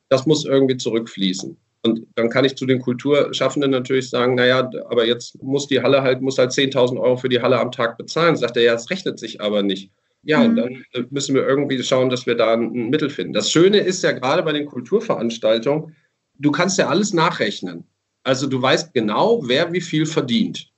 [0.10, 1.56] Das muss irgendwie zurückfließen.
[1.82, 6.02] Und dann kann ich zu den Kulturschaffenden natürlich sagen, naja, aber jetzt muss die Halle
[6.02, 8.36] halt, muss halt 10.000 Euro für die Halle am Tag bezahlen.
[8.36, 9.92] Sagt er, ja, es rechnet sich aber nicht.
[10.24, 10.56] Ja, mhm.
[10.56, 13.34] dann äh, müssen wir irgendwie schauen, dass wir da ein Mittel finden.
[13.34, 15.96] Das Schöne ist ja gerade bei den Kulturveranstaltungen,
[16.38, 17.86] du kannst ja alles nachrechnen.
[18.24, 20.70] Also du weißt genau, wer wie viel verdient.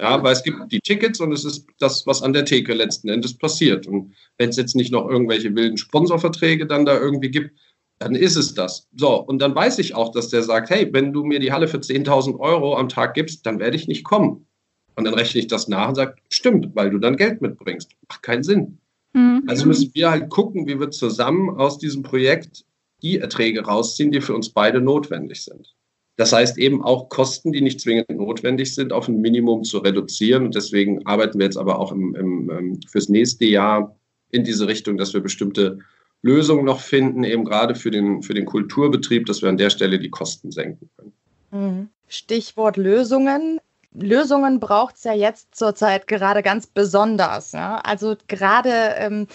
[0.00, 3.10] Ja, weil es gibt die Tickets und es ist das, was an der Theke letzten
[3.10, 3.86] Endes passiert.
[3.86, 7.50] Und wenn es jetzt nicht noch irgendwelche wilden Sponsorverträge dann da irgendwie gibt,
[7.98, 8.88] dann ist es das.
[8.96, 11.68] So, und dann weiß ich auch, dass der sagt, hey, wenn du mir die Halle
[11.68, 14.46] für 10.000 Euro am Tag gibst, dann werde ich nicht kommen.
[15.00, 17.90] Und dann rechne ich das nach und sage, stimmt, weil du dann Geld mitbringst.
[18.06, 18.76] Macht keinen Sinn.
[19.14, 19.44] Mhm.
[19.46, 22.66] Also müssen wir halt gucken, wie wir zusammen aus diesem Projekt
[23.00, 25.74] die Erträge rausziehen, die für uns beide notwendig sind.
[26.18, 30.44] Das heißt eben auch Kosten, die nicht zwingend notwendig sind, auf ein Minimum zu reduzieren.
[30.44, 33.96] Und deswegen arbeiten wir jetzt aber auch im, im, ähm, fürs nächste Jahr
[34.30, 35.78] in diese Richtung, dass wir bestimmte
[36.20, 39.98] Lösungen noch finden, eben gerade für den, für den Kulturbetrieb, dass wir an der Stelle
[39.98, 41.12] die Kosten senken können.
[41.52, 41.88] Mhm.
[42.06, 43.60] Stichwort Lösungen.
[43.92, 47.52] Lösungen braucht es ja jetzt zurzeit gerade ganz besonders.
[47.52, 47.78] Ja?
[47.78, 49.26] Also gerade ähm,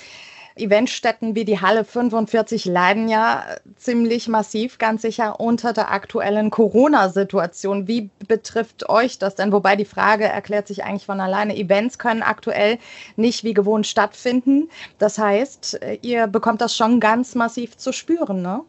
[0.55, 3.43] Eventstätten wie die Halle 45 leiden ja
[3.75, 7.89] ziemlich massiv, ganz sicher unter der aktuellen Corona-Situation.
[7.89, 9.51] Wie betrifft euch das denn?
[9.51, 11.57] Wobei die Frage erklärt sich eigentlich von alleine.
[11.57, 12.77] Events können aktuell
[13.17, 14.69] nicht wie gewohnt stattfinden.
[14.97, 18.61] Das heißt, ihr bekommt das schon ganz massiv zu spüren, ne?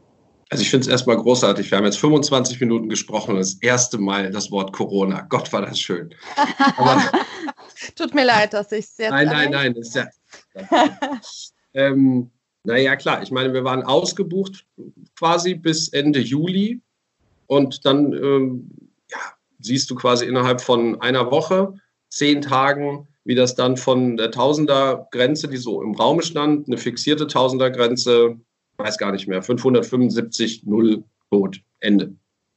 [0.49, 1.71] Also ich finde es erstmal großartig.
[1.71, 5.23] Wir haben jetzt 25 Minuten gesprochen und das erste Mal das Wort Corona.
[5.23, 6.15] Gott, war das schön.
[6.77, 7.03] Aber,
[7.97, 9.11] Tut mir leid, dass ich es jetzt.
[9.11, 9.75] Nein, nein, nein.
[9.75, 10.07] Ist ja,
[11.75, 12.31] ähm,
[12.63, 13.23] naja, klar.
[13.23, 14.65] Ich meine, wir waren ausgebucht
[15.19, 16.81] quasi bis Ende Juli.
[17.47, 18.71] Und dann ähm,
[19.11, 19.19] ja,
[19.61, 21.75] siehst du quasi innerhalb von einer Woche,
[22.09, 27.27] zehn Tagen, wie das dann von der Tausender-Grenze, die so im Raum stand, eine fixierte
[27.27, 28.37] Tausender-Grenze
[28.79, 32.15] weiß gar nicht mehr, 575, 0, tot, Ende.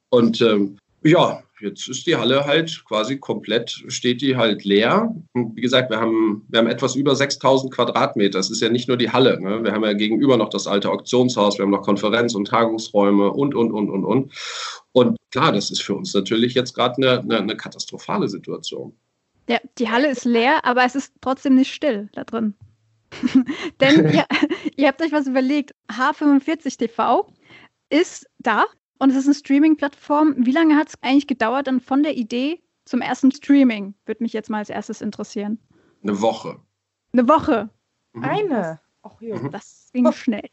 [0.10, 5.14] Und ähm, ja, jetzt ist die Halle halt quasi komplett, steht die halt leer.
[5.34, 8.38] Und wie gesagt, wir haben, wir haben etwas über 6000 Quadratmeter.
[8.38, 9.40] Das ist ja nicht nur die Halle.
[9.42, 9.64] Ne?
[9.64, 13.56] Wir haben ja gegenüber noch das alte Auktionshaus, wir haben noch Konferenz- und Tagungsräume und,
[13.56, 14.32] und, und, und, und.
[14.92, 18.94] Und klar, das ist für uns natürlich jetzt gerade eine, eine, eine katastrophale Situation.
[19.48, 22.54] Ja, die Halle ist leer, aber es ist trotzdem nicht still da drin.
[23.82, 24.26] Denn ihr,
[24.76, 25.74] ihr habt euch was überlegt.
[25.90, 27.28] H45 TV
[27.90, 28.66] ist da
[29.00, 30.36] und es ist eine Streaming-Plattform.
[30.38, 33.96] Wie lange hat es eigentlich gedauert dann von der Idee zum ersten Streaming?
[34.06, 35.60] Würde mich jetzt mal als erstes interessieren.
[36.04, 36.60] Eine Woche.
[37.14, 37.70] Eine Woche.
[38.14, 38.24] Mhm.
[38.24, 38.80] Eine.
[39.04, 39.52] Ach ja, mhm.
[39.52, 40.12] das ging oh.
[40.12, 40.50] schnell.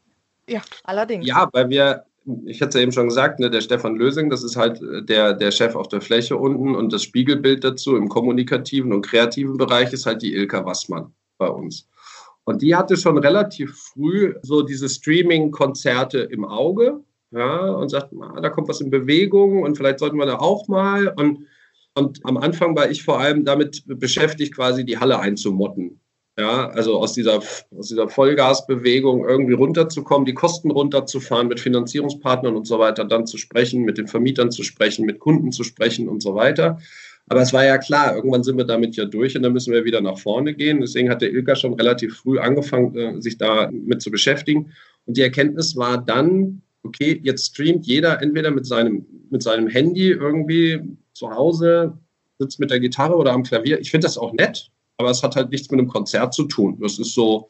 [0.49, 1.27] Ja, allerdings.
[1.27, 2.05] Ja, weil wir,
[2.45, 5.03] ich hatte es ja eben schon gesagt, ne, der Stefan Lösing, das ist halt äh,
[5.03, 9.57] der, der Chef auf der Fläche unten und das Spiegelbild dazu im kommunikativen und kreativen
[9.57, 11.87] Bereich ist halt die Ilka Wassmann bei uns.
[12.47, 18.39] Und die hatte schon relativ früh so diese Streaming-Konzerte im Auge ja, und sagt, ah,
[18.39, 21.09] da kommt was in Bewegung und vielleicht sollten wir da auch mal.
[21.09, 21.39] Und,
[21.93, 25.99] und am Anfang war ich vor allem damit beschäftigt, quasi die Halle einzumotten.
[26.39, 32.65] Ja, also aus dieser, aus dieser Vollgasbewegung irgendwie runterzukommen, die Kosten runterzufahren, mit Finanzierungspartnern und
[32.65, 36.23] so weiter dann zu sprechen, mit den Vermietern zu sprechen, mit Kunden zu sprechen und
[36.23, 36.79] so weiter.
[37.29, 39.83] Aber es war ja klar, irgendwann sind wir damit ja durch und dann müssen wir
[39.83, 40.79] wieder nach vorne gehen.
[40.79, 44.71] Deswegen hat der Ilka schon relativ früh angefangen, äh, sich damit zu beschäftigen.
[45.05, 50.09] Und die Erkenntnis war dann, okay, jetzt streamt jeder entweder mit seinem, mit seinem Handy
[50.09, 50.79] irgendwie
[51.13, 51.97] zu Hause,
[52.39, 53.79] sitzt mit der Gitarre oder am Klavier.
[53.79, 56.77] Ich finde das auch nett, aber es hat halt nichts mit einem Konzert zu tun.
[56.79, 57.49] Das ist so,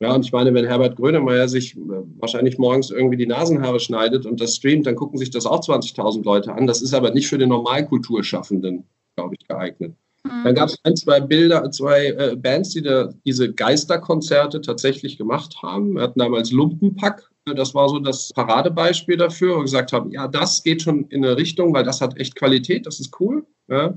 [0.00, 1.80] ja, und ich meine, wenn Herbert Grönemeyer sich äh,
[2.18, 6.24] wahrscheinlich morgens irgendwie die Nasenhaare schneidet und das streamt, dann gucken sich das auch 20.000
[6.24, 6.66] Leute an.
[6.66, 8.84] Das ist aber nicht für den Normalkulturschaffenden
[9.16, 9.94] glaube ich, geeignet.
[10.24, 10.44] Mhm.
[10.44, 15.56] Dann gab es ein, zwei Bilder, zwei äh, Bands, die da, diese Geisterkonzerte tatsächlich gemacht
[15.62, 15.94] haben.
[15.94, 17.28] Wir hatten damals Lumpenpack.
[17.54, 21.24] Das war so das Paradebeispiel dafür, wo wir gesagt haben, ja, das geht schon in
[21.24, 23.44] eine Richtung, weil das hat echt Qualität, das ist cool.
[23.68, 23.94] Ja.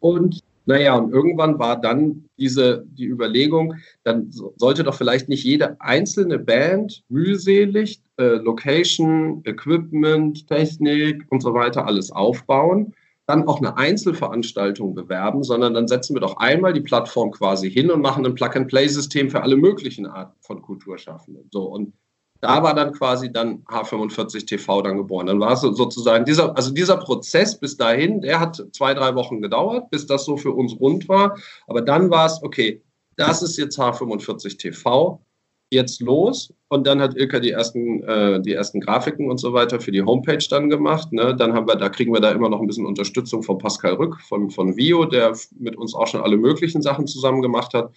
[0.00, 5.80] Und Naja, und irgendwann war dann diese, die Überlegung, dann sollte doch vielleicht nicht jede
[5.80, 12.92] einzelne Band mühselig äh, Location, Equipment, Technik und so weiter alles aufbauen,
[13.28, 17.90] dann auch eine Einzelveranstaltung bewerben, sondern dann setzen wir doch einmal die Plattform quasi hin
[17.90, 21.46] und machen ein Plug-and-Play-System für alle möglichen Arten von Kulturschaffenden.
[21.52, 21.92] So und
[22.40, 25.26] da war dann quasi dann H45 TV dann geboren.
[25.26, 29.42] Dann war es sozusagen dieser, also dieser Prozess bis dahin, der hat zwei, drei Wochen
[29.42, 31.36] gedauert, bis das so für uns rund war.
[31.66, 32.80] Aber dann war es, okay,
[33.16, 35.20] das ist jetzt H45 TV
[35.70, 39.80] jetzt los und dann hat Ilka die ersten, äh, die ersten Grafiken und so weiter
[39.80, 41.12] für die Homepage dann gemacht.
[41.12, 41.34] Ne?
[41.34, 44.20] Dann haben wir, da kriegen wir da immer noch ein bisschen Unterstützung von Pascal Rück,
[44.20, 47.90] von, von Vio, der mit uns auch schon alle möglichen Sachen zusammen gemacht hat.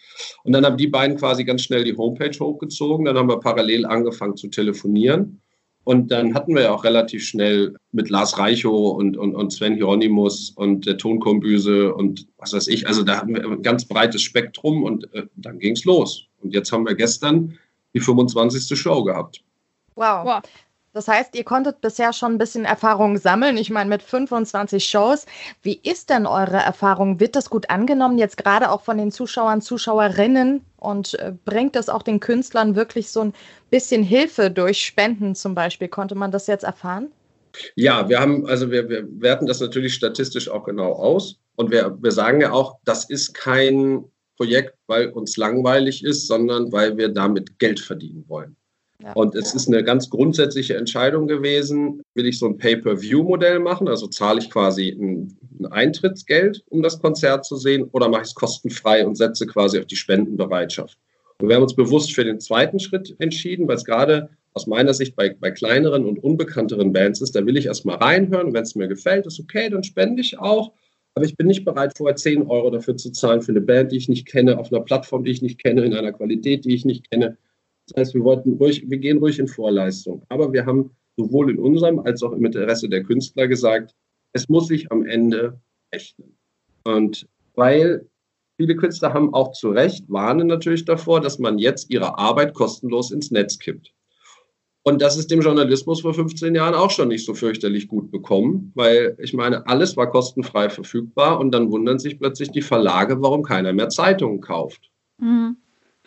[0.44, 3.06] Und dann haben die beiden quasi ganz schnell die Homepage hochgezogen.
[3.06, 5.42] Dann haben wir parallel angefangen zu telefonieren.
[5.84, 9.76] Und dann hatten wir ja auch relativ schnell mit Lars Reichow und, und, und Sven
[9.76, 14.22] Hieronymus und der Tonkombüse und was weiß ich, also da hatten wir ein ganz breites
[14.22, 16.28] Spektrum und äh, dann ging es los.
[16.42, 17.58] Und jetzt haben wir gestern
[17.94, 18.80] die 25.
[18.80, 19.44] Show gehabt.
[19.96, 20.26] Wow.
[20.26, 20.42] wow.
[20.94, 23.56] Das heißt, ihr konntet bisher schon ein bisschen Erfahrung sammeln.
[23.56, 25.26] Ich meine, mit 25 Shows.
[25.62, 27.20] Wie ist denn eure Erfahrung?
[27.22, 30.66] Wird das gut angenommen, jetzt gerade auch von den Zuschauern, Zuschauerinnen?
[30.78, 33.34] Und äh, bringt das auch den Künstlern wirklich so ein
[33.70, 35.88] bisschen Hilfe durch Spenden zum Beispiel?
[35.88, 37.10] Konnte man das jetzt erfahren?
[37.76, 41.38] Ja, wir haben, also wir, wir werten das natürlich statistisch auch genau aus.
[41.56, 44.04] Und wir, wir sagen ja auch, das ist kein
[44.42, 48.56] Projekt, weil uns langweilig ist, sondern weil wir damit Geld verdienen wollen.
[49.04, 49.14] Ja.
[49.14, 54.08] Und es ist eine ganz grundsätzliche Entscheidung gewesen, will ich so ein Pay-per-View-Modell machen, also
[54.08, 58.36] zahle ich quasi ein, ein, Eintrittsgeld, um das Konzert zu sehen, oder mache ich es
[58.36, 60.98] kostenfrei und setze quasi auf die Spendenbereitschaft.
[61.38, 64.96] Und wir haben uns bewusst für den zweiten Schritt entschieden, weil es gerade aus meiner
[64.96, 68.64] Sicht bei, bei kleineren und unbekannteren Bands ist, da will ich erstmal reinhören und wenn
[68.64, 70.72] es mir gefällt, ist okay, dann spende ich auch.
[71.14, 73.98] Aber ich bin nicht bereit, vorher 10 Euro dafür zu zahlen für eine Band, die
[73.98, 76.86] ich nicht kenne, auf einer Plattform, die ich nicht kenne, in einer Qualität, die ich
[76.86, 77.38] nicht kenne.
[77.88, 80.24] Das heißt, wir wollten ruhig, wir gehen ruhig in Vorleistung.
[80.30, 83.94] Aber wir haben sowohl in unserem als auch im Interesse der Künstler gesagt,
[84.34, 85.60] es muss sich am Ende
[85.94, 86.38] rechnen.
[86.86, 88.08] Und weil
[88.58, 93.12] viele Künstler haben auch zu Recht, warnen natürlich davor, dass man jetzt ihre Arbeit kostenlos
[93.12, 93.94] ins Netz kippt.
[94.84, 98.72] Und das ist dem Journalismus vor 15 Jahren auch schon nicht so fürchterlich gut bekommen,
[98.74, 103.44] weil ich meine, alles war kostenfrei verfügbar und dann wundern sich plötzlich die Verlage, warum
[103.44, 104.90] keiner mehr Zeitungen kauft.
[105.20, 105.58] Mhm.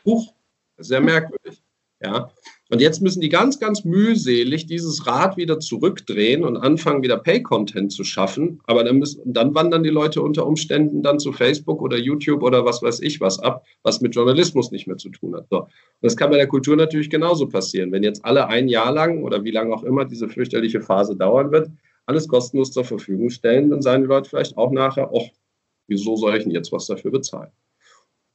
[0.05, 0.35] Huch,
[0.77, 1.63] sehr merkwürdig.
[2.03, 2.31] Ja.
[2.71, 7.93] Und jetzt müssen die ganz, ganz mühselig dieses Rad wieder zurückdrehen und anfangen, wieder Pay-Content
[7.93, 8.61] zu schaffen.
[8.65, 12.65] Aber dann, müssen, dann wandern die Leute unter Umständen dann zu Facebook oder YouTube oder
[12.65, 15.47] was weiß ich was ab, was mit Journalismus nicht mehr zu tun hat.
[15.51, 15.61] So.
[15.61, 17.93] Und das kann bei der Kultur natürlich genauso passieren.
[17.93, 21.53] Wenn jetzt alle ein Jahr lang oder wie lange auch immer diese fürchterliche Phase dauern
[21.53, 21.69] wird,
[22.07, 25.29] alles kostenlos zur Verfügung stellen, dann sagen die Leute vielleicht auch nachher, ach,
[25.87, 27.51] wieso soll ich denn jetzt was dafür bezahlen?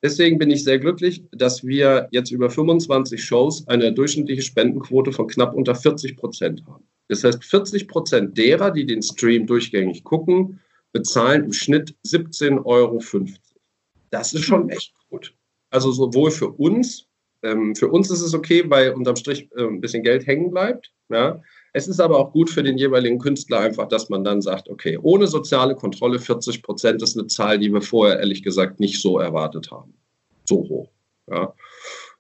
[0.02, 5.28] Deswegen bin ich sehr glücklich, dass wir jetzt über 25 Shows eine durchschnittliche Spendenquote von
[5.28, 6.86] knapp unter 40 Prozent haben.
[7.10, 10.60] Das heißt, 40 Prozent derer, die den Stream durchgängig gucken,
[10.94, 13.02] bezahlen im Schnitt 17,50 Euro.
[14.12, 15.36] Das ist schon echt gut.
[15.70, 17.08] Also sowohl für uns,
[17.44, 20.92] ähm, für uns ist es okay, weil unterm Strich äh, ein bisschen Geld hängen bleibt.
[21.10, 21.42] Ja.
[21.74, 24.98] Es ist aber auch gut für den jeweiligen Künstler einfach, dass man dann sagt, okay,
[25.02, 29.20] ohne soziale Kontrolle 40 Prozent ist eine Zahl, die wir vorher ehrlich gesagt nicht so
[29.20, 29.94] erwartet haben.
[30.46, 30.90] So hoch.
[31.30, 31.54] Ja.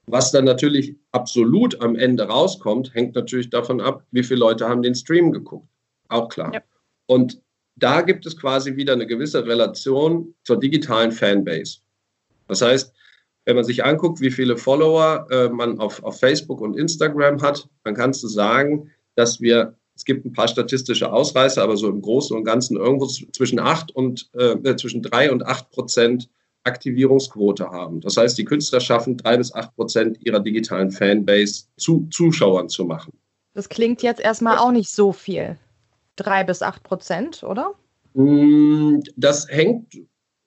[0.06, 4.82] Was dann natürlich absolut am Ende rauskommt, hängt natürlich davon ab, wie viele Leute haben
[4.82, 5.68] den Stream geguckt.
[6.08, 6.54] Auch klar.
[6.54, 6.62] Ja.
[7.06, 7.42] Und
[7.76, 11.80] da gibt es quasi wieder eine gewisse Relation zur digitalen Fanbase.
[12.48, 12.94] Das heißt,
[13.46, 17.68] wenn man sich anguckt, wie viele Follower äh, man auf, auf Facebook und Instagram hat,
[17.84, 22.02] dann kannst du sagen, dass wir, es gibt ein paar statistische Ausreißer, aber so im
[22.02, 26.30] Großen und Ganzen irgendwo zwischen acht und äh, äh, zwischen drei und acht Prozent
[26.64, 28.00] Aktivierungsquote haben.
[28.02, 32.86] Das heißt, die Künstler schaffen drei bis acht Prozent ihrer digitalen Fanbase zu Zuschauern zu
[32.86, 33.12] machen.
[33.54, 35.58] Das klingt jetzt erstmal auch nicht so viel.
[36.16, 37.74] Drei bis acht Prozent, oder?
[38.14, 39.98] Mm, das hängt,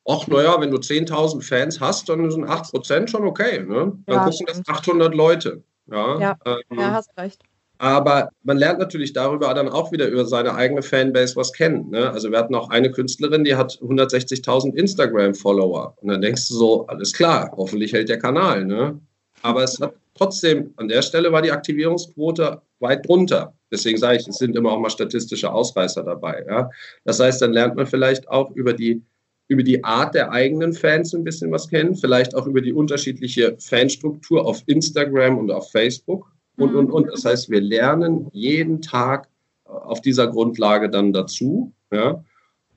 [0.09, 3.61] ach naja, wenn du 10.000 Fans hast, dann sind 8 Prozent schon okay.
[3.61, 3.93] Ne?
[4.07, 4.69] Dann ja, gucken stimmt.
[4.69, 5.63] das 800 Leute.
[5.87, 7.43] Ja, ja, ähm, ja hast recht.
[7.83, 11.91] Aber man lernt natürlich darüber dann auch wieder über seine eigene Fanbase was kennen.
[11.91, 12.13] Ne?
[12.13, 15.97] Also wir hatten auch eine Künstlerin, die hat 160.000 Instagram-Follower.
[16.01, 18.65] Und dann denkst du so, alles klar, hoffentlich hält der Kanal.
[18.65, 19.01] Ne?
[19.43, 23.53] Aber es hat trotzdem, an der Stelle war die Aktivierungsquote weit drunter.
[23.73, 26.45] Deswegen sage ich, es sind immer auch mal statistische Ausreißer dabei.
[26.49, 26.71] Ja?
[27.05, 29.03] Das heißt, dann lernt man vielleicht auch über die,
[29.49, 33.57] über die Art der eigenen Fans ein bisschen was kennen, vielleicht auch über die unterschiedliche
[33.59, 37.09] Fanstruktur auf Instagram und auf Facebook und, und, und.
[37.09, 39.29] Das heißt, wir lernen jeden Tag
[39.65, 41.73] auf dieser Grundlage dann dazu.
[41.93, 42.23] Ja?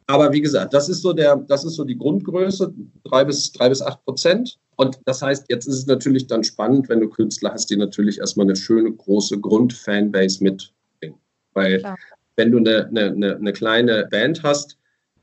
[0.08, 3.70] Aber wie gesagt, das ist so der, das ist so die Grundgröße, drei bis, drei
[3.70, 4.58] bis acht Prozent.
[4.76, 8.20] Und das heißt, jetzt ist es natürlich dann spannend, wenn du Künstler hast, die natürlich
[8.20, 11.18] erstmal eine schöne, große Grundfanbase mitbringen.
[11.54, 11.98] Weil Klar.
[12.36, 14.78] wenn du eine, eine, eine kleine Band hast,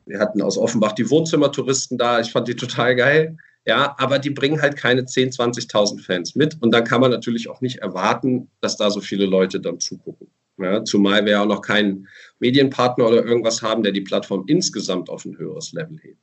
[0.07, 3.37] wir hatten aus Offenbach die Wohnzimmertouristen da, ich fand die total geil.
[3.65, 6.61] Ja, aber die bringen halt keine 10.000, 20.000 Fans mit.
[6.61, 10.29] Und dann kann man natürlich auch nicht erwarten, dass da so viele Leute dann zugucken.
[10.59, 15.25] Ja, zumal wir auch noch keinen Medienpartner oder irgendwas haben, der die Plattform insgesamt auf
[15.25, 16.19] ein höheres Level hebt.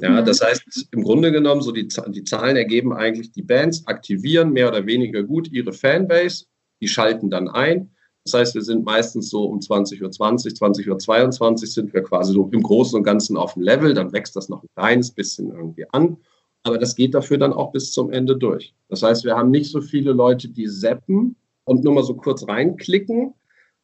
[0.00, 0.24] Ja, mhm.
[0.26, 4.68] das heißt, im Grunde genommen, so die, die Zahlen ergeben eigentlich, die Bands aktivieren mehr
[4.68, 6.44] oder weniger gut ihre Fanbase,
[6.80, 7.90] die schalten dann ein.
[8.24, 12.32] Das heißt, wir sind meistens so um 20.20 Uhr, 20 Uhr 22 sind wir quasi
[12.32, 13.94] so im Großen und Ganzen auf dem Level.
[13.94, 16.18] Dann wächst das noch ein kleines bisschen irgendwie an.
[16.66, 18.74] Aber das geht dafür dann auch bis zum Ende durch.
[18.88, 22.46] Das heißt, wir haben nicht so viele Leute, die zappen und nur mal so kurz
[22.48, 23.34] reinklicken,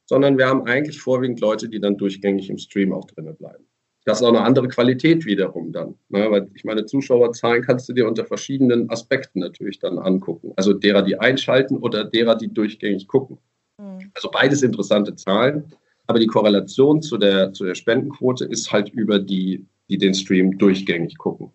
[0.06, 3.64] sondern wir haben eigentlich vorwiegend Leute, die dann durchgängig im Stream auch drinnen bleiben.
[4.04, 5.94] Das ist auch eine andere Qualität wiederum dann.
[6.08, 6.28] Ne?
[6.28, 10.52] Weil ich meine, Zuschauerzahlen kannst du dir unter verschiedenen Aspekten natürlich dann angucken.
[10.56, 13.38] Also derer, die einschalten oder derer, die durchgängig gucken.
[13.78, 14.10] Mhm.
[14.14, 15.72] Also beides interessante Zahlen.
[16.08, 20.58] Aber die Korrelation zu der, zu der Spendenquote ist halt über die, die den Stream
[20.58, 21.52] durchgängig gucken.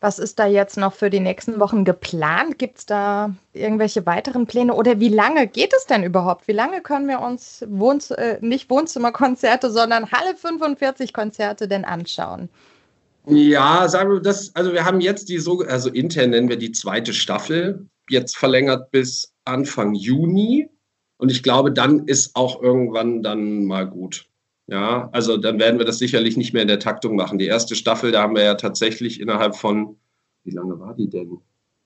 [0.00, 2.58] Was ist da jetzt noch für die nächsten Wochen geplant?
[2.58, 6.48] Gibt es da irgendwelche weiteren Pläne oder wie lange geht es denn überhaupt?
[6.48, 12.48] Wie lange können wir uns Wohnz äh, nicht Wohnzimmerkonzerte, sondern Halle 45 Konzerte denn anschauen?
[13.26, 16.72] Ja, sagen wir das, also wir haben jetzt die so, also intern nennen wir die
[16.72, 20.68] zweite Staffel, jetzt verlängert bis Anfang Juni.
[21.18, 24.26] Und ich glaube, dann ist auch irgendwann dann mal gut.
[24.66, 27.38] Ja, also dann werden wir das sicherlich nicht mehr in der Taktung machen.
[27.38, 29.96] Die erste Staffel, da haben wir ja tatsächlich innerhalb von,
[30.44, 31.38] wie lange war die denn?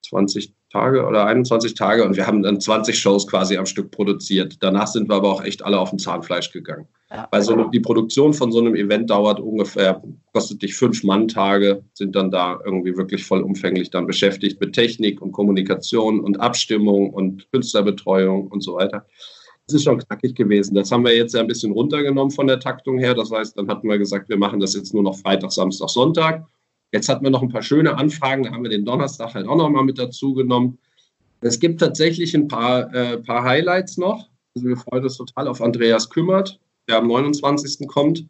[0.02, 4.58] 20 Tage oder 21 Tage und wir haben dann 20 Shows quasi am Stück produziert.
[4.60, 6.86] Danach sind wir aber auch echt alle auf dem Zahnfleisch gegangen.
[7.10, 7.28] Ja.
[7.30, 12.16] Weil so die Produktion von so einem Event dauert ungefähr, kostet dich fünf Manntage, sind
[12.16, 18.48] dann da irgendwie wirklich vollumfänglich dann beschäftigt mit Technik und Kommunikation und Abstimmung und Künstlerbetreuung
[18.48, 19.06] und so weiter.
[19.66, 20.74] Das ist schon knackig gewesen.
[20.76, 23.14] Das haben wir jetzt ja ein bisschen runtergenommen von der Taktung her.
[23.14, 26.46] Das heißt, dann hatten wir gesagt, wir machen das jetzt nur noch Freitag, Samstag, Sonntag.
[26.92, 28.44] Jetzt hatten wir noch ein paar schöne Anfragen.
[28.44, 30.78] Da haben wir den Donnerstag halt auch noch mal mit dazu genommen.
[31.40, 34.28] Es gibt tatsächlich ein paar, äh, paar Highlights noch.
[34.54, 37.88] Also wir freuen uns total auf Andreas Kümmert, der am 29.
[37.88, 38.24] kommt.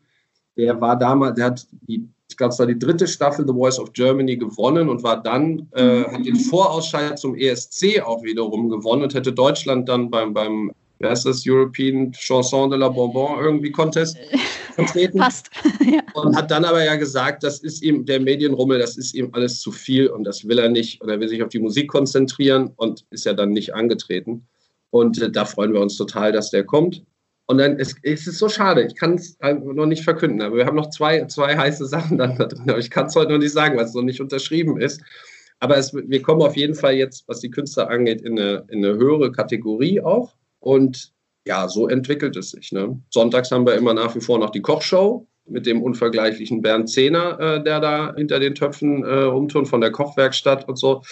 [0.57, 3.79] Der war damals, der hat die, ich glaube, es war die dritte Staffel The Voice
[3.79, 9.03] of Germany gewonnen und war dann, äh, hat den Vorausscheid zum ESC auch wiederum gewonnen
[9.03, 13.71] und hätte Deutschland dann beim, beim wer ist das, European Chanson de la Bonbon irgendwie
[13.71, 14.17] Contest
[14.75, 15.19] vertreten.
[15.19, 15.51] Passt.
[15.81, 16.03] ja.
[16.15, 19.61] Und hat dann aber ja gesagt, das ist ihm, der Medienrummel, das ist ihm alles
[19.61, 22.73] zu viel und das will er nicht und er will sich auf die Musik konzentrieren
[22.77, 24.47] und ist ja dann nicht angetreten.
[24.91, 27.03] Und äh, da freuen wir uns total, dass der kommt.
[27.49, 30.67] Und dann ist es ist so schade, ich kann es noch nicht verkünden, aber wir
[30.67, 32.69] haben noch zwei, zwei heiße Sachen dann da drin.
[32.69, 35.01] Aber ich kann es heute noch nicht sagen, weil es noch nicht unterschrieben ist.
[35.61, 38.85] Aber es, wir kommen auf jeden Fall jetzt, was die Künstler angeht, in eine, in
[38.85, 40.35] eine höhere Kategorie auch.
[40.67, 41.13] Und
[41.47, 42.73] ja, so entwickelt es sich.
[42.73, 43.01] Ne?
[43.11, 47.39] Sonntags haben wir immer nach wie vor noch die Kochshow mit dem unvergleichlichen Bernd Zehner,
[47.39, 51.03] äh, der da hinter den Töpfen äh, rumtun von der Kochwerkstatt und so.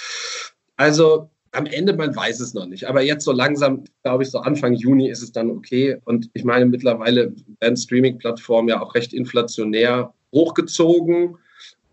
[0.74, 2.88] Also am Ende, man weiß es noch nicht.
[2.88, 5.98] Aber jetzt so langsam, glaube ich, so Anfang Juni ist es dann okay.
[6.04, 11.38] Und ich meine, mittlerweile werden Streaming-Plattformen ja auch recht inflationär hochgezogen.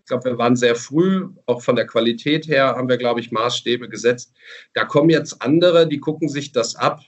[0.00, 3.30] Ich glaube, wir waren sehr früh, auch von der Qualität her haben wir, glaube ich,
[3.30, 4.32] Maßstäbe gesetzt.
[4.74, 7.02] Da kommen jetzt andere, die gucken sich das ab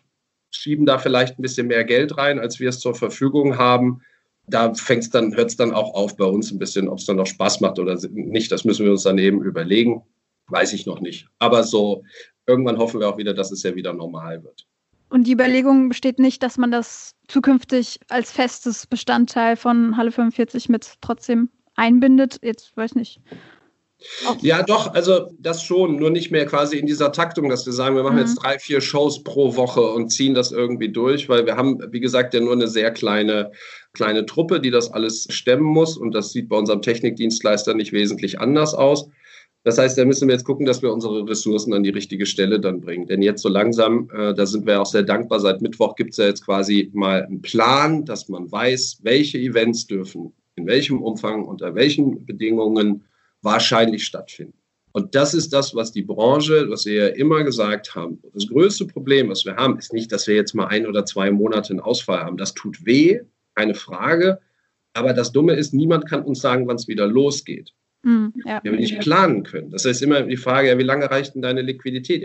[0.57, 4.01] schieben da vielleicht ein bisschen mehr Geld rein, als wir es zur Verfügung haben.
[4.47, 7.17] Da fängt's dann, hört es dann auch auf bei uns ein bisschen, ob es dann
[7.17, 8.53] noch Spaß macht oder nicht.
[8.53, 10.03] Das müssen wir uns dann eben überlegen.
[10.49, 11.27] Weiß ich noch nicht.
[11.39, 12.03] Aber so,
[12.47, 14.67] irgendwann hoffen wir auch wieder, dass es ja wieder normal wird.
[15.09, 20.69] Und die Überlegung besteht nicht, dass man das zukünftig als festes Bestandteil von Halle 45
[20.69, 22.39] mit trotzdem einbindet.
[22.43, 23.21] Jetzt weiß ich
[24.41, 27.97] Ja, doch, also das schon, nur nicht mehr quasi in dieser Taktung, dass wir sagen,
[27.97, 28.23] wir machen mhm.
[28.23, 32.01] jetzt drei, vier Shows pro Woche und ziehen das irgendwie durch, weil wir haben, wie
[32.01, 33.53] gesagt, ja nur eine sehr kleine,
[33.93, 38.41] kleine Truppe, die das alles stemmen muss und das sieht bei unserem Technikdienstleister nicht wesentlich
[38.41, 39.09] anders aus.
[39.65, 42.61] Das heißt, da müssen wir jetzt gucken, dass wir unsere Ressourcen an die richtige Stelle
[42.61, 43.07] dann bringen.
[43.07, 46.19] Denn jetzt so langsam, äh, da sind wir auch sehr dankbar, seit Mittwoch gibt es
[46.19, 51.47] ja jetzt quasi mal einen Plan, dass man weiß, welche Events dürfen, in welchem Umfang,
[51.47, 53.05] unter welchen Bedingungen
[53.45, 54.59] wahrscheinlich stattfinden.
[54.93, 58.23] Und das ist das, was die Branche, was wir ja immer gesagt haben.
[58.33, 61.33] Das größte Problem, was wir haben, ist nicht, dass wir jetzt mal ein oder zwei
[61.33, 62.37] Monate einen Ausfall haben.
[62.37, 63.21] Das tut weh,
[63.57, 64.39] keine Frage.
[64.93, 67.73] Aber das Dumme ist, niemand kann uns sagen, wann es wieder losgeht.
[68.05, 68.61] Mm, ja.
[68.63, 69.71] Wenn wir nicht planen können.
[69.71, 72.23] Das heißt immer die Frage, ja, wie lange reicht denn deine Liquidität?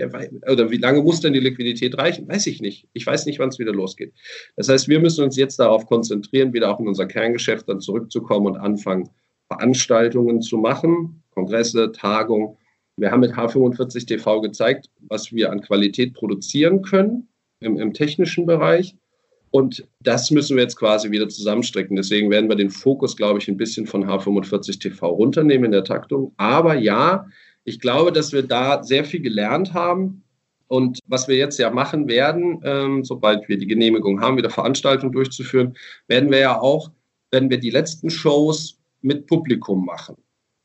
[0.47, 2.27] Oder wie lange muss denn die Liquidität reichen?
[2.27, 2.87] Weiß ich nicht.
[2.93, 4.13] Ich weiß nicht, wann es wieder losgeht.
[4.57, 8.45] Das heißt, wir müssen uns jetzt darauf konzentrieren, wieder auch in unser Kerngeschäft dann zurückzukommen
[8.45, 9.09] und anfangen,
[9.49, 12.57] Veranstaltungen zu machen, Kongresse, Tagungen.
[12.97, 17.27] Wir haben mit H45 TV gezeigt, was wir an Qualität produzieren können
[17.59, 18.95] im, im technischen Bereich.
[19.51, 21.95] Und das müssen wir jetzt quasi wieder zusammenstrecken.
[21.95, 25.83] Deswegen werden wir den Fokus, glaube ich, ein bisschen von H45 TV runternehmen in der
[25.83, 26.33] Taktung.
[26.37, 27.25] Aber ja,
[27.63, 30.23] ich glaube, dass wir da sehr viel gelernt haben.
[30.67, 35.11] Und was wir jetzt ja machen werden, ähm, sobald wir die Genehmigung haben, wieder Veranstaltungen
[35.11, 35.75] durchzuführen,
[36.07, 36.91] werden wir ja auch,
[37.31, 40.15] wenn wir die letzten Shows mit Publikum machen.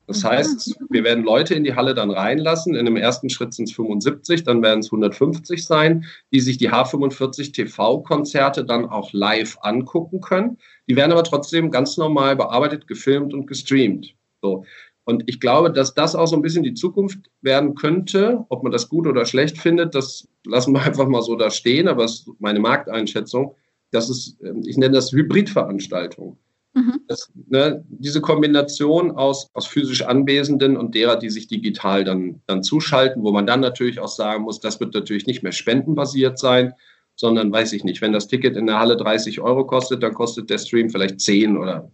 [0.06, 0.28] Das mhm.
[0.28, 2.74] heißt, wir werden Leute in die Halle dann reinlassen.
[2.74, 6.70] In dem ersten Schritt sind es 75, dann werden es 150 sein, die sich die
[6.70, 10.58] H45 TV-Konzerte dann auch live angucken können.
[10.88, 14.14] Die werden aber trotzdem ganz normal bearbeitet, gefilmt und gestreamt.
[14.42, 14.64] So.
[15.04, 18.44] Und ich glaube, dass das auch so ein bisschen die Zukunft werden könnte.
[18.48, 21.88] Ob man das gut oder schlecht findet, das lassen wir einfach mal so da stehen.
[21.88, 23.54] Aber es ist meine Markteinschätzung.
[23.90, 26.36] Das ist, ähm, ich nenne das Hybridveranstaltung.
[26.74, 27.00] Mhm.
[27.06, 32.64] Das, ne, diese Kombination aus, aus physisch Anwesenden und derer, die sich digital dann, dann
[32.64, 36.74] zuschalten, wo man dann natürlich auch sagen muss, das wird natürlich nicht mehr spendenbasiert sein,
[37.14, 40.50] sondern weiß ich nicht, wenn das Ticket in der Halle 30 Euro kostet, dann kostet
[40.50, 41.90] der Stream vielleicht 10 oder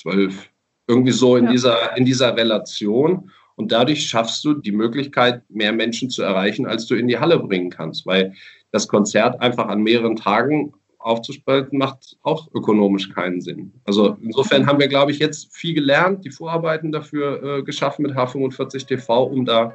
[0.00, 0.48] 12.
[0.88, 1.50] Irgendwie so in, ja.
[1.52, 3.30] dieser, in dieser Relation.
[3.54, 7.38] Und dadurch schaffst du die Möglichkeit, mehr Menschen zu erreichen, als du in die Halle
[7.38, 8.34] bringen kannst, weil
[8.70, 10.72] das Konzert einfach an mehreren Tagen
[11.02, 13.72] aufzuspalten, macht auch ökonomisch keinen Sinn.
[13.84, 18.12] Also insofern haben wir, glaube ich, jetzt viel gelernt, die Vorarbeiten dafür äh, geschaffen mit
[18.16, 19.74] H45 TV, um da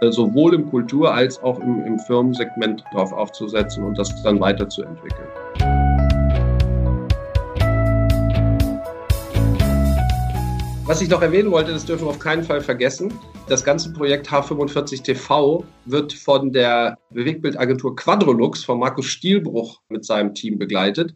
[0.00, 5.87] äh, sowohl im Kultur- als auch im, im Firmensegment drauf aufzusetzen und das dann weiterzuentwickeln.
[10.88, 13.12] Was ich noch erwähnen wollte, das dürfen wir auf keinen Fall vergessen.
[13.46, 20.32] Das ganze Projekt H45 TV wird von der Bewegtbildagentur Quadrolux von Markus Stielbruch mit seinem
[20.32, 21.14] Team begleitet.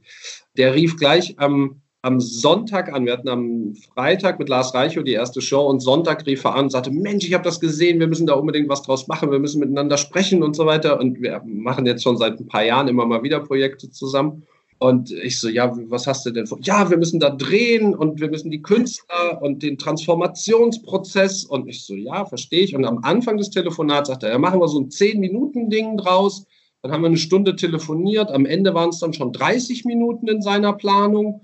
[0.58, 3.06] Der rief gleich am, am Sonntag an.
[3.06, 6.64] Wir hatten am Freitag mit Lars Reichow die erste Show und Sonntag rief er an
[6.64, 9.38] und sagte, Mensch, ich habe das gesehen, wir müssen da unbedingt was draus machen, wir
[9.38, 11.00] müssen miteinander sprechen und so weiter.
[11.00, 14.46] Und wir machen jetzt schon seit ein paar Jahren immer mal wieder Projekte zusammen.
[14.82, 16.58] Und ich so, ja, was hast du denn vor?
[16.60, 21.44] Ja, wir müssen da drehen und wir müssen die Künstler und den Transformationsprozess.
[21.44, 22.74] Und ich so, ja, verstehe ich.
[22.74, 26.46] Und am Anfang des Telefonats sagte er, ja, machen wir so ein 10-Minuten-Ding draus.
[26.82, 28.32] Dann haben wir eine Stunde telefoniert.
[28.32, 31.42] Am Ende waren es dann schon 30 Minuten in seiner Planung.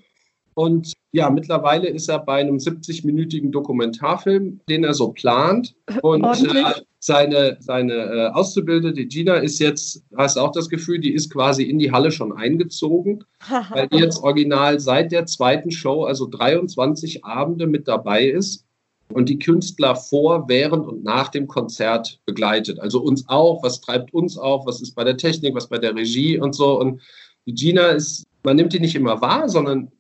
[0.55, 5.75] Und ja, mittlerweile ist er bei einem 70-minütigen Dokumentarfilm, den er so plant.
[6.03, 6.65] Und äh,
[6.99, 11.63] seine, seine äh, Auszubildende, die Gina, ist jetzt, hast auch das Gefühl, die ist quasi
[11.63, 13.25] in die Halle schon eingezogen,
[13.71, 18.67] weil die jetzt original seit der zweiten Show, also 23 Abende mit dabei ist
[19.11, 22.79] und die Künstler vor, während und nach dem Konzert begleitet.
[22.81, 25.95] Also uns auch, was treibt uns auf, was ist bei der Technik, was bei der
[25.95, 26.79] Regie und so.
[26.79, 27.01] Und
[27.47, 29.91] die Gina ist, man nimmt die nicht immer wahr, sondern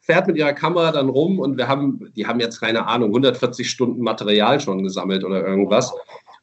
[0.00, 3.68] fährt mit ihrer Kamera dann rum und wir haben, die haben jetzt keine Ahnung, 140
[3.68, 5.92] Stunden Material schon gesammelt oder irgendwas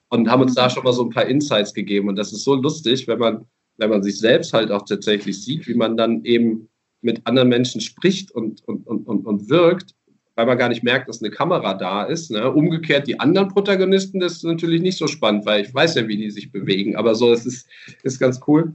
[0.10, 2.10] und haben uns da schon mal so ein paar Insights gegeben.
[2.10, 3.46] Und das ist so lustig, wenn man,
[3.78, 6.70] wenn man sich selbst halt auch tatsächlich sieht, wie man dann eben
[7.02, 9.96] mit anderen Menschen spricht und, und, und, und, und wirkt,
[10.36, 12.32] weil man gar nicht merkt, dass eine Kamera da ist.
[12.32, 12.52] Ne?
[12.52, 16.18] Umgekehrt die anderen Protagonisten, das ist natürlich nicht so spannend, weil ich weiß ja, wie
[16.18, 16.96] die sich bewegen.
[16.96, 17.68] Aber so, es ist,
[18.04, 18.74] ist ganz cool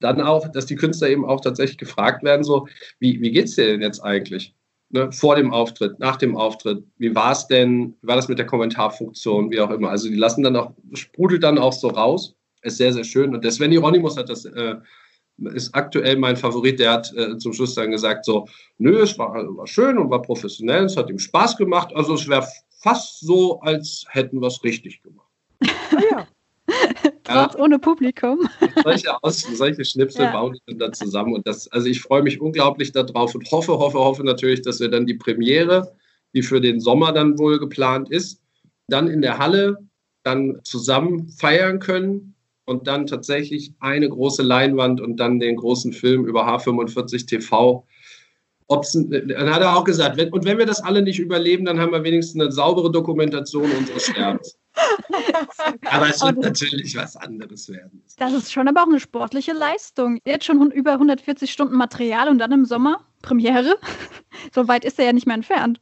[0.00, 2.66] dann auch, dass die Künstler eben auch tatsächlich gefragt werden, so,
[2.98, 4.54] wie, wie es dir denn jetzt eigentlich?
[4.92, 8.40] Ne, vor dem Auftritt, nach dem Auftritt, wie war es denn, wie war das mit
[8.40, 9.90] der Kommentarfunktion, wie auch immer.
[9.90, 12.34] Also die lassen dann auch, sprudelt dann auch so raus.
[12.62, 13.32] Ist sehr, sehr schön.
[13.32, 14.74] Und der Sven Hieronymus hat das, äh,
[15.54, 18.48] ist aktuell mein Favorit, der hat äh, zum Schluss dann gesagt, so,
[18.78, 21.94] nö, es war, war schön und war professionell, es hat ihm Spaß gemacht.
[21.94, 22.46] Also es wäre
[22.82, 25.28] fast so, als hätten wir es richtig gemacht.
[25.92, 26.26] Ah, ja.
[27.30, 27.60] Trotz ja.
[27.60, 28.48] ohne Publikum.
[28.82, 30.32] Solche, Aus, solche Schnipsel ja.
[30.32, 31.34] bauen wir dann zusammen.
[31.34, 34.88] Und das, also ich freue mich unglaublich darauf und hoffe, hoffe, hoffe natürlich, dass wir
[34.88, 35.92] dann die Premiere,
[36.34, 38.42] die für den Sommer dann wohl geplant ist,
[38.88, 39.78] dann in der Halle
[40.22, 46.26] dann zusammen feiern können und dann tatsächlich eine große Leinwand und dann den großen Film
[46.26, 47.86] über H45 TV.
[48.70, 51.80] Ob's, dann hat er auch gesagt, wenn, und wenn wir das alle nicht überleben, dann
[51.80, 54.56] haben wir wenigstens eine saubere Dokumentation unseres Sterbens.
[55.90, 58.04] aber es wird natürlich was anderes werden.
[58.18, 60.20] Das ist schon aber auch eine sportliche Leistung.
[60.24, 63.76] Jetzt schon über 140 Stunden Material und dann im Sommer Premiere.
[64.54, 65.80] so weit ist er ja nicht mehr entfernt.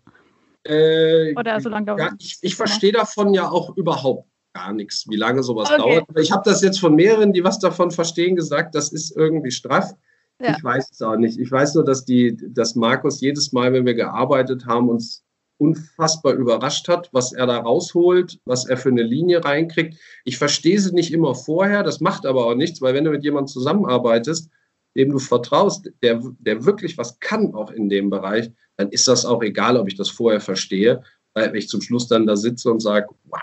[0.64, 5.06] Äh, Oder so lange dauert ja, Ich, ich verstehe davon ja auch überhaupt gar nichts,
[5.10, 5.78] wie lange sowas okay.
[5.78, 6.06] dauert.
[6.18, 9.92] Ich habe das jetzt von mehreren, die was davon verstehen, gesagt, das ist irgendwie straff.
[10.40, 10.54] Ja.
[10.56, 11.38] Ich weiß es auch nicht.
[11.38, 15.24] Ich weiß nur, dass, die, dass Markus jedes Mal, wenn wir gearbeitet haben, uns
[15.58, 19.98] unfassbar überrascht hat, was er da rausholt, was er für eine Linie reinkriegt.
[20.24, 23.24] Ich verstehe sie nicht immer vorher, das macht aber auch nichts, weil wenn du mit
[23.24, 24.50] jemandem zusammenarbeitest,
[24.96, 29.24] dem du vertraust, der, der wirklich was kann auch in dem Bereich, dann ist das
[29.24, 31.02] auch egal, ob ich das vorher verstehe,
[31.34, 33.40] weil ich zum Schluss dann da sitze und sage, wow.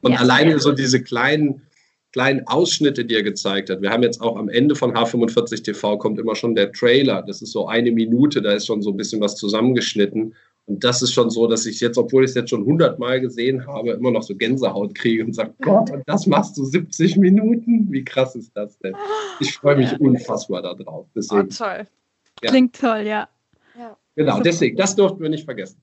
[0.00, 0.58] Und ja, alleine ja.
[0.58, 1.62] so diese kleinen,
[2.12, 3.82] kleinen Ausschnitte, die er gezeigt hat.
[3.82, 7.22] Wir haben jetzt auch am Ende von H45 TV kommt immer schon der Trailer.
[7.22, 10.34] Das ist so eine Minute, da ist schon so ein bisschen was zusammengeschnitten.
[10.66, 13.66] Und das ist schon so, dass ich jetzt, obwohl ich es jetzt schon hundertmal gesehen
[13.66, 17.88] habe, immer noch so Gänsehaut kriege und sage, Gott, und das machst du 70 Minuten?
[17.90, 18.94] Wie krass ist das denn?
[19.40, 21.08] Ich freue mich unfassbar darauf.
[21.16, 21.86] Deswegen, oh, toll.
[22.42, 22.50] Ja.
[22.50, 23.28] Klingt toll, ja.
[24.14, 25.80] Genau, deswegen, das durften wir nicht vergessen.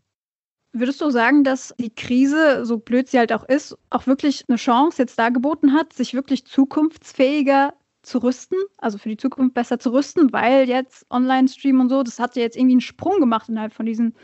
[0.72, 4.58] Würdest du sagen, dass die Krise, so blöd sie halt auch ist, auch wirklich eine
[4.58, 9.92] Chance jetzt dargeboten hat, sich wirklich zukunftsfähiger zu rüsten, also für die Zukunft besser zu
[9.92, 13.74] rüsten, weil jetzt Online-Stream und so, das hat ja jetzt irgendwie einen Sprung gemacht innerhalb
[13.74, 14.16] von diesen,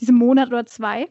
[0.00, 1.08] diesem Monat oder zwei?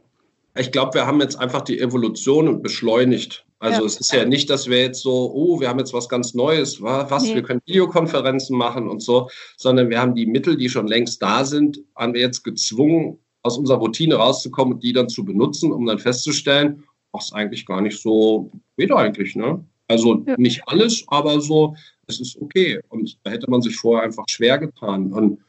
[0.58, 3.46] Ich glaube, wir haben jetzt einfach die Evolution beschleunigt.
[3.60, 3.86] Also ja.
[3.86, 6.82] es ist ja nicht, dass wir jetzt so, oh, wir haben jetzt was ganz Neues,
[6.82, 7.36] was, nee.
[7.36, 11.46] wir können Videokonferenzen machen und so, sondern wir haben die Mittel, die schon längst da
[11.46, 15.86] sind, haben wir jetzt gezwungen, aus unserer Routine rauszukommen und die dann zu benutzen, um
[15.86, 16.84] dann festzustellen,
[17.14, 19.64] ach, ist eigentlich gar nicht so, geht eigentlich, ne?
[19.88, 20.36] Also ja.
[20.38, 21.76] nicht alles, aber so,
[22.08, 22.80] es ist okay.
[22.90, 25.14] Und da hätte man sich vorher einfach schwer getan.
[25.14, 25.40] Und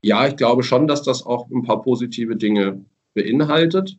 [0.00, 2.82] ja, ich glaube schon, dass das auch ein paar positive Dinge
[3.12, 3.98] beinhaltet.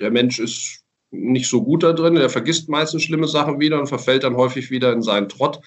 [0.00, 3.88] Der Mensch ist nicht so gut da drin, der vergisst meistens schlimme Sachen wieder und
[3.88, 5.60] verfällt dann häufig wieder in seinen Trott.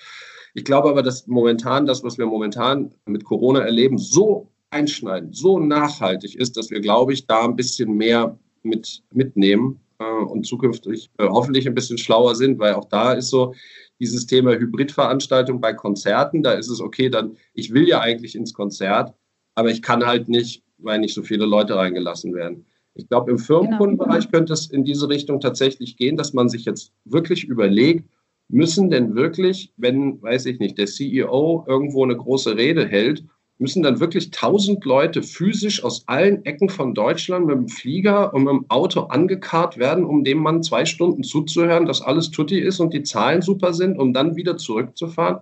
[0.56, 5.60] Ich glaube aber, dass momentan das, was wir momentan mit Corona erleben, so einschneidend, so
[5.60, 11.10] nachhaltig ist, dass wir, glaube ich, da ein bisschen mehr mit, mitnehmen äh, und zukünftig
[11.18, 13.54] äh, hoffentlich ein bisschen schlauer sind, weil auch da ist so
[14.00, 18.54] dieses Thema Hybridveranstaltung bei Konzerten, da ist es okay, dann, ich will ja eigentlich ins
[18.54, 19.14] Konzert,
[19.56, 22.66] aber ich kann halt nicht, weil nicht so viele Leute reingelassen werden.
[22.96, 24.32] Ich glaube, im Firmenkundenbereich genau.
[24.32, 28.10] könnte es in diese Richtung tatsächlich gehen, dass man sich jetzt wirklich überlegt,
[28.50, 33.24] müssen denn wirklich, wenn, weiß ich nicht, der CEO irgendwo eine große Rede hält
[33.60, 38.46] müssen dann wirklich tausend Leute physisch aus allen Ecken von Deutschland mit dem Flieger und
[38.46, 42.80] mit dem Auto angekarrt werden, um dem Mann zwei Stunden zuzuhören, dass alles tutti ist
[42.80, 45.40] und die Zahlen super sind, um dann wieder zurückzufahren.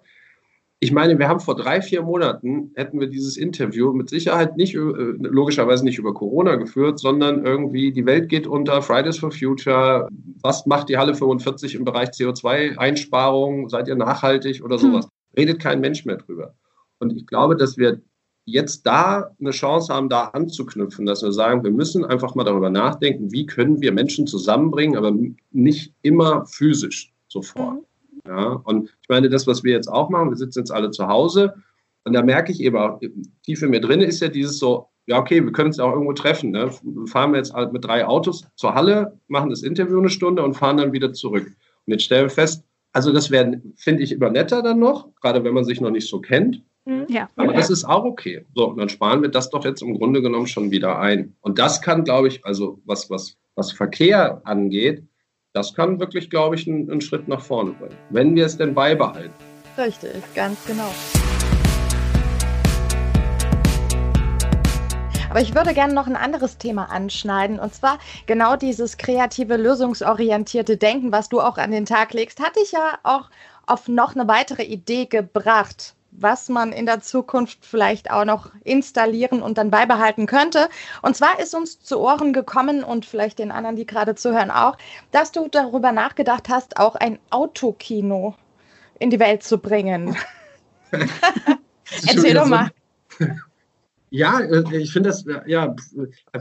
[0.79, 4.75] Ich meine, wir haben vor drei, vier Monaten hätten wir dieses Interview mit Sicherheit nicht,
[4.75, 10.07] äh, logischerweise nicht über Corona geführt, sondern irgendwie die Welt geht unter, Fridays for Future,
[10.41, 15.05] was macht die Halle 45 im Bereich CO2-Einsparung, seid ihr nachhaltig oder sowas.
[15.05, 15.11] Hm.
[15.35, 16.53] Redet kein Mensch mehr drüber.
[16.99, 18.01] Und ich glaube, dass wir
[18.45, 22.69] jetzt da eine Chance haben, da anzuknüpfen, dass wir sagen, wir müssen einfach mal darüber
[22.69, 25.13] nachdenken, wie können wir Menschen zusammenbringen, aber
[25.51, 27.75] nicht immer physisch sofort.
[27.75, 28.21] Mhm.
[28.27, 31.07] Ja, und ich meine, das, was wir jetzt auch machen, wir sitzen jetzt alle zu
[31.07, 31.53] Hause
[32.03, 33.01] und da merke ich eben auch,
[33.43, 36.13] tief in mir drin ist ja dieses so, ja, okay, wir können uns auch irgendwo
[36.13, 36.51] treffen.
[36.51, 36.69] Ne?
[37.05, 40.77] Fahren wir jetzt mit drei Autos zur Halle, machen das Interview eine Stunde und fahren
[40.77, 41.47] dann wieder zurück.
[41.85, 45.43] Und jetzt stellen wir fest, also das wäre, finde ich, immer netter dann noch, gerade
[45.43, 46.63] wenn man sich noch nicht so kennt.
[46.87, 47.05] Mhm.
[47.09, 47.29] Ja.
[47.35, 48.45] Aber das ist auch okay.
[48.55, 51.35] So, und dann sparen wir das doch jetzt im Grunde genommen schon wieder ein.
[51.41, 55.03] Und das kann, glaube ich, also was, was, was Verkehr angeht,
[55.51, 58.73] das kann wirklich, glaube ich, einen, einen Schritt nach vorne bringen, wenn wir es denn
[58.73, 59.33] beibehalten.
[59.77, 60.89] Richtig, ganz genau.
[65.29, 67.59] Aber ich würde gerne noch ein anderes Thema anschneiden.
[67.59, 72.61] Und zwar genau dieses kreative, lösungsorientierte Denken, was du auch an den Tag legst, hatte
[72.63, 73.29] ich ja auch
[73.65, 79.41] auf noch eine weitere Idee gebracht was man in der Zukunft vielleicht auch noch installieren
[79.41, 80.69] und dann beibehalten könnte.
[81.01, 84.77] Und zwar ist uns zu Ohren gekommen und vielleicht den anderen, die gerade zuhören, auch,
[85.11, 88.35] dass du darüber nachgedacht hast, auch ein Autokino
[88.99, 90.15] in die Welt zu bringen.
[92.07, 92.69] Erzähl doch mal.
[94.09, 95.75] Ja, äh, ich finde das, ja,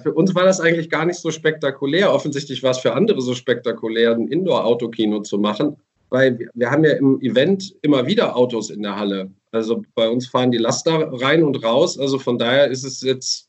[0.00, 2.12] für uns war das eigentlich gar nicht so spektakulär.
[2.12, 5.76] Offensichtlich war es für andere so spektakulär, ein Indoor-Autokino zu machen
[6.10, 9.30] weil wir haben ja im Event immer wieder Autos in der Halle.
[9.56, 11.98] Also bei uns fahren die Laster rein und raus.
[11.98, 13.48] Also von daher ist es jetzt,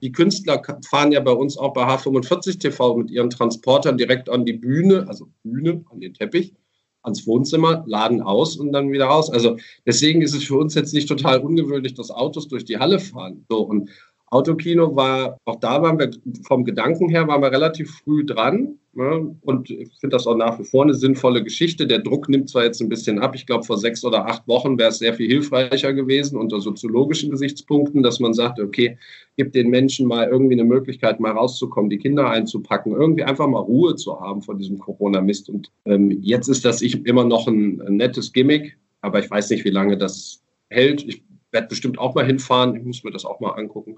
[0.00, 4.44] die Künstler fahren ja bei uns auch bei H45 TV mit ihren Transportern direkt an
[4.44, 6.54] die Bühne, also Bühne, an den Teppich,
[7.02, 9.30] ans Wohnzimmer, laden aus und dann wieder raus.
[9.30, 12.98] Also deswegen ist es für uns jetzt nicht total ungewöhnlich, dass Autos durch die Halle
[12.98, 13.44] fahren.
[13.48, 13.90] So und
[14.30, 16.10] Autokino war, auch da waren wir
[16.46, 18.78] vom Gedanken her, waren wir relativ früh dran.
[18.92, 19.36] Ne?
[19.42, 21.86] Und ich finde das auch nach wie vor eine sinnvolle Geschichte.
[21.86, 23.36] Der Druck nimmt zwar jetzt ein bisschen ab.
[23.36, 27.30] Ich glaube, vor sechs oder acht Wochen wäre es sehr viel hilfreicher gewesen unter soziologischen
[27.30, 28.98] Gesichtspunkten, dass man sagt, okay,
[29.36, 33.60] gibt den Menschen mal irgendwie eine Möglichkeit, mal rauszukommen, die Kinder einzupacken, irgendwie einfach mal
[33.60, 35.50] Ruhe zu haben von diesem Corona-Mist.
[35.50, 39.50] Und ähm, jetzt ist das ich immer noch ein, ein nettes Gimmick, aber ich weiß
[39.50, 41.04] nicht, wie lange das hält.
[41.06, 41.22] Ich
[41.52, 42.74] werde bestimmt auch mal hinfahren.
[42.74, 43.96] Ich muss mir das auch mal angucken.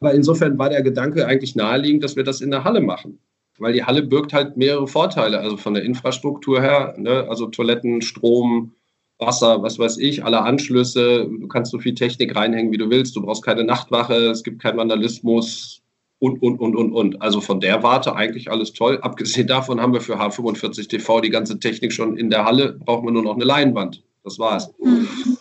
[0.00, 3.20] Aber insofern war der Gedanke eigentlich naheliegend, dass wir das in der Halle machen.
[3.58, 7.26] Weil die Halle birgt halt mehrere Vorteile, also von der Infrastruktur her, ne?
[7.28, 8.72] also Toiletten, Strom,
[9.18, 11.28] Wasser, was weiß ich, alle Anschlüsse.
[11.28, 13.14] Du kannst so viel Technik reinhängen, wie du willst.
[13.14, 15.82] Du brauchst keine Nachtwache, es gibt keinen Vandalismus.
[16.18, 17.22] und, und, und, und, und.
[17.22, 18.98] Also von der Warte eigentlich alles toll.
[19.02, 23.06] Abgesehen davon haben wir für H45 TV die ganze Technik schon in der Halle, brauchen
[23.06, 24.02] wir nur noch eine Leinwand.
[24.24, 24.72] Das war's.
[24.82, 25.36] Mhm.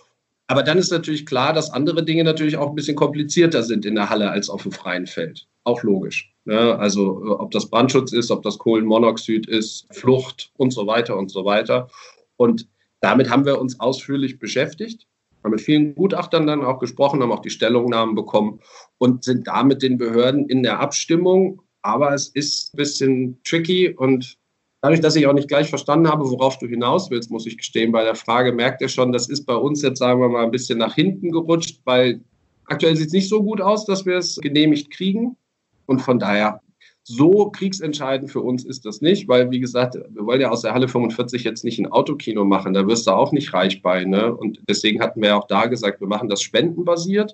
[0.47, 3.95] Aber dann ist natürlich klar, dass andere Dinge natürlich auch ein bisschen komplizierter sind in
[3.95, 5.47] der Halle als auf dem freien Feld.
[5.63, 6.32] Auch logisch.
[6.45, 6.77] Ne?
[6.77, 11.45] Also ob das Brandschutz ist, ob das Kohlenmonoxid ist, Flucht und so weiter und so
[11.45, 11.89] weiter.
[12.37, 12.67] Und
[13.01, 15.07] damit haben wir uns ausführlich beschäftigt,
[15.43, 18.59] haben mit vielen Gutachtern dann auch gesprochen, haben auch die Stellungnahmen bekommen
[18.97, 21.61] und sind da mit den Behörden in der Abstimmung.
[21.81, 24.37] Aber es ist ein bisschen tricky und
[24.83, 27.93] Dadurch, dass ich auch nicht gleich verstanden habe, worauf du hinaus willst, muss ich gestehen,
[27.93, 30.51] bei der Frage merkt ihr schon, das ist bei uns jetzt, sagen wir mal, ein
[30.51, 32.19] bisschen nach hinten gerutscht, weil
[32.65, 35.37] aktuell sieht es nicht so gut aus, dass wir es genehmigt kriegen.
[35.85, 36.61] Und von daher,
[37.03, 40.73] so kriegsentscheidend für uns ist das nicht, weil, wie gesagt, wir wollen ja aus der
[40.73, 44.05] Halle 45 jetzt nicht ein Autokino machen, da wirst du auch nicht reich bei.
[44.05, 44.33] Ne?
[44.33, 47.33] Und deswegen hatten wir auch da gesagt, wir machen das spendenbasiert,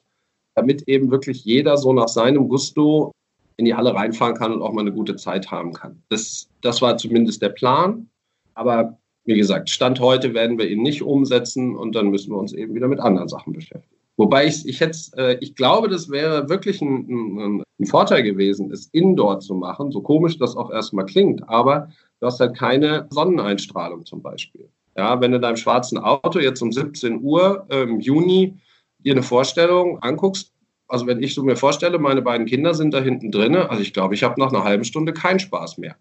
[0.56, 3.12] damit eben wirklich jeder so nach seinem Gusto
[3.58, 6.02] in die Halle reinfahren kann und auch mal eine gute Zeit haben kann.
[6.10, 8.10] Das, das war zumindest der Plan.
[8.56, 12.54] Aber wie gesagt, Stand heute werden wir ihn nicht umsetzen und dann müssen wir uns
[12.54, 13.99] eben wieder mit anderen Sachen beschäftigen.
[14.20, 18.70] Wobei ich, ich, hätte, äh, ich glaube, das wäre wirklich ein, ein, ein, Vorteil gewesen,
[18.70, 21.89] es indoor zu machen, so komisch das auch erstmal klingt, aber
[22.20, 24.67] du hast halt keine Sonneneinstrahlung zum Beispiel.
[24.97, 28.57] Ja, wenn du deinem schwarzen Auto jetzt um 17 Uhr im Juni
[28.97, 30.51] dir eine Vorstellung anguckst,
[30.89, 33.93] also wenn ich so mir vorstelle, meine beiden Kinder sind da hinten drin, also ich
[33.93, 35.95] glaube, ich habe nach einer halben Stunde keinen Spaß mehr.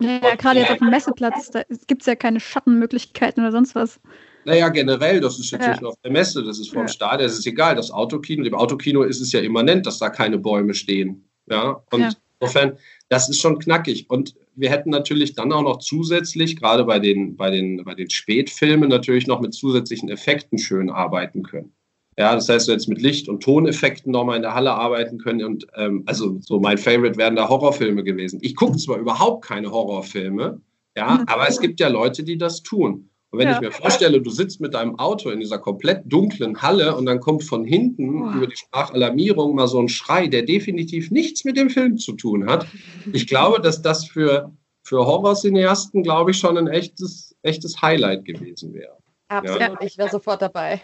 [0.00, 4.00] Ja gerade jetzt auf dem Messeplatz, da gibt es ja keine Schattenmöglichkeiten oder sonst was.
[4.48, 5.72] Naja, generell, das ist jetzt ja.
[5.72, 6.88] nicht nur auf der Messe, das ist vom ja.
[6.88, 7.74] Stadion, das ist egal.
[7.74, 11.28] Das Autokino, dem Autokino ist es ja immanent, dass da keine Bäume stehen.
[11.50, 12.10] Ja, und ja.
[12.40, 12.78] insofern,
[13.10, 14.08] das ist schon knackig.
[14.08, 18.08] Und wir hätten natürlich dann auch noch zusätzlich, gerade bei den, bei den, bei den
[18.08, 21.74] Spätfilmen, natürlich noch mit zusätzlichen Effekten schön arbeiten können.
[22.16, 25.44] Ja, das heißt, du jetzt mit Licht- und Toneffekten nochmal in der Halle arbeiten können.
[25.44, 28.38] Und ähm, also so mein Favorite wären da Horrorfilme gewesen.
[28.40, 30.62] Ich gucke zwar überhaupt keine Horrorfilme,
[30.96, 33.10] ja, aber es gibt ja Leute, die das tun.
[33.30, 33.54] Und wenn ja.
[33.54, 37.20] ich mir vorstelle, du sitzt mit deinem Auto in dieser komplett dunklen Halle und dann
[37.20, 38.32] kommt von hinten oh.
[38.32, 42.48] über die Sprachalarmierung mal so ein Schrei, der definitiv nichts mit dem Film zu tun
[42.48, 42.66] hat.
[43.12, 44.50] Ich glaube, dass das für,
[44.82, 48.96] für Horrorcineasten, glaube ich, schon ein echtes, echtes Highlight gewesen wäre.
[49.28, 49.78] Absolut, ja.
[49.82, 50.80] ich wäre sofort dabei.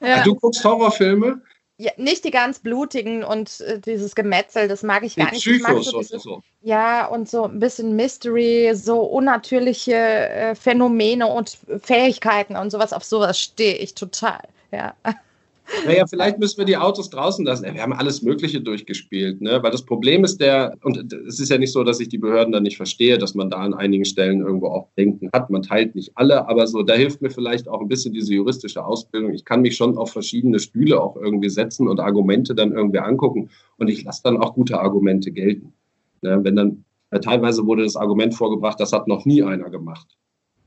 [0.00, 0.22] Ja.
[0.22, 1.42] Du guckst Horrorfilme?
[1.80, 5.44] Ja, nicht die ganz blutigen und äh, dieses Gemetzel, das mag ich gar nicht.
[5.44, 6.42] Psychos so dieses, so.
[6.60, 12.92] Ja, und so ein bisschen Mystery, so unnatürliche äh, Phänomene und Fähigkeiten und sowas.
[12.92, 14.40] Auf sowas stehe ich total.
[14.72, 14.94] Ja.
[15.88, 17.64] Naja, vielleicht müssen wir die Autos draußen lassen.
[17.64, 19.62] Wir haben alles Mögliche durchgespielt, ne?
[19.62, 22.52] Weil das Problem ist der, und es ist ja nicht so, dass ich die Behörden
[22.52, 25.50] dann nicht verstehe, dass man da an einigen Stellen irgendwo auch Denken hat.
[25.50, 28.84] Man teilt nicht alle, aber so, da hilft mir vielleicht auch ein bisschen diese juristische
[28.84, 29.32] Ausbildung.
[29.32, 33.50] Ich kann mich schon auf verschiedene Stühle auch irgendwie setzen und Argumente dann irgendwie angucken
[33.78, 35.72] und ich lasse dann auch gute Argumente gelten.
[36.22, 36.38] Ne?
[36.42, 36.84] Wenn dann,
[37.22, 40.06] teilweise wurde das Argument vorgebracht, das hat noch nie einer gemacht.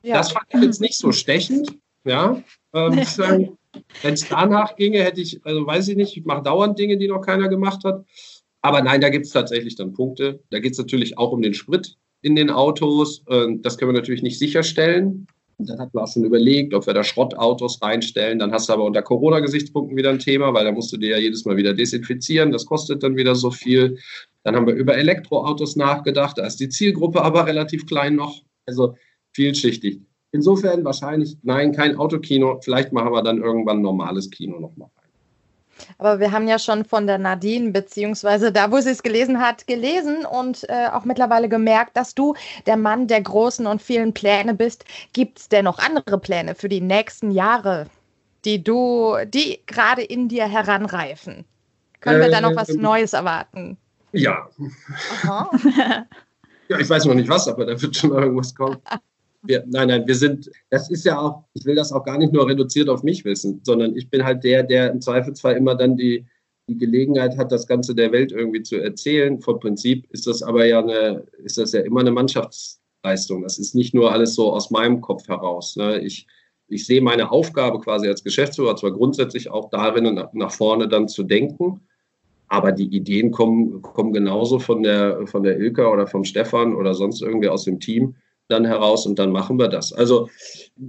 [0.04, 0.18] Ja.
[0.18, 2.42] Das fand ich jetzt nicht so stechend, ja.
[2.74, 3.00] Ähm,
[4.02, 7.08] Wenn es danach ginge, hätte ich, also weiß ich nicht, ich mache dauernd Dinge, die
[7.08, 8.06] noch keiner gemacht hat.
[8.62, 10.44] Aber nein, da gibt es tatsächlich dann Punkte.
[10.50, 13.24] Da geht es natürlich auch um den Sprit in den Autos.
[13.30, 15.28] Ähm, das können wir natürlich nicht sicherstellen.
[15.58, 18.40] Und dann hatten wir auch schon überlegt, ob wir da Schrottautos reinstellen.
[18.40, 21.18] Dann hast du aber unter Corona-Gesichtspunkten wieder ein Thema, weil da musst du dir ja
[21.18, 22.52] jedes Mal wieder desinfizieren.
[22.52, 24.00] Das kostet dann wieder so viel.
[24.44, 26.38] Dann haben wir über Elektroautos nachgedacht.
[26.38, 28.42] Da ist die Zielgruppe aber relativ klein noch.
[28.66, 28.96] Also
[29.34, 30.02] vielschichtig.
[30.32, 32.60] Insofern wahrscheinlich, nein, kein Autokino.
[32.62, 35.02] Vielleicht machen wir dann irgendwann ein normales Kino nochmal rein.
[35.98, 39.68] Aber wir haben ja schon von der Nadine, beziehungsweise da, wo sie es gelesen hat,
[39.68, 44.54] gelesen und äh, auch mittlerweile gemerkt, dass du der Mann der großen und vielen Pläne
[44.54, 44.86] bist.
[45.14, 47.88] Gibt es denn noch andere Pläne für die nächsten Jahre,
[48.46, 51.46] die du, die gerade in dir heranreifen?
[52.00, 53.78] Können wir da noch was ähm, Neues erwarten?
[54.12, 54.50] Ja.
[56.68, 58.78] ja, ich weiß noch nicht was, aber da wird schon irgendwas kommen.
[59.44, 62.34] wir, nein, nein, wir sind, das ist ja auch, ich will das auch gar nicht
[62.34, 65.98] nur reduziert auf mich wissen, sondern ich bin halt der, der im Zweifelsfall immer dann
[65.98, 66.26] die,
[66.68, 69.40] die Gelegenheit hat, das Ganze der Welt irgendwie zu erzählen.
[69.40, 73.42] Vom Prinzip ist das aber ja eine, ist das ja immer eine Mannschaftsleistung.
[73.44, 75.76] Das ist nicht nur alles so aus meinem Kopf heraus.
[75.76, 76.00] Ne?
[76.00, 76.28] Ich,
[76.68, 81.24] ich sehe meine Aufgabe quasi als Geschäftsführer zwar grundsätzlich auch darin, nach, vorne dann zu
[81.24, 81.82] denken,
[82.48, 86.94] aber die Ideen kommen, kommen genauso von der, von der Ilka oder vom Stefan oder
[86.94, 88.16] sonst irgendwie aus dem Team
[88.52, 89.94] dann heraus und dann machen wir das.
[89.94, 90.30] Also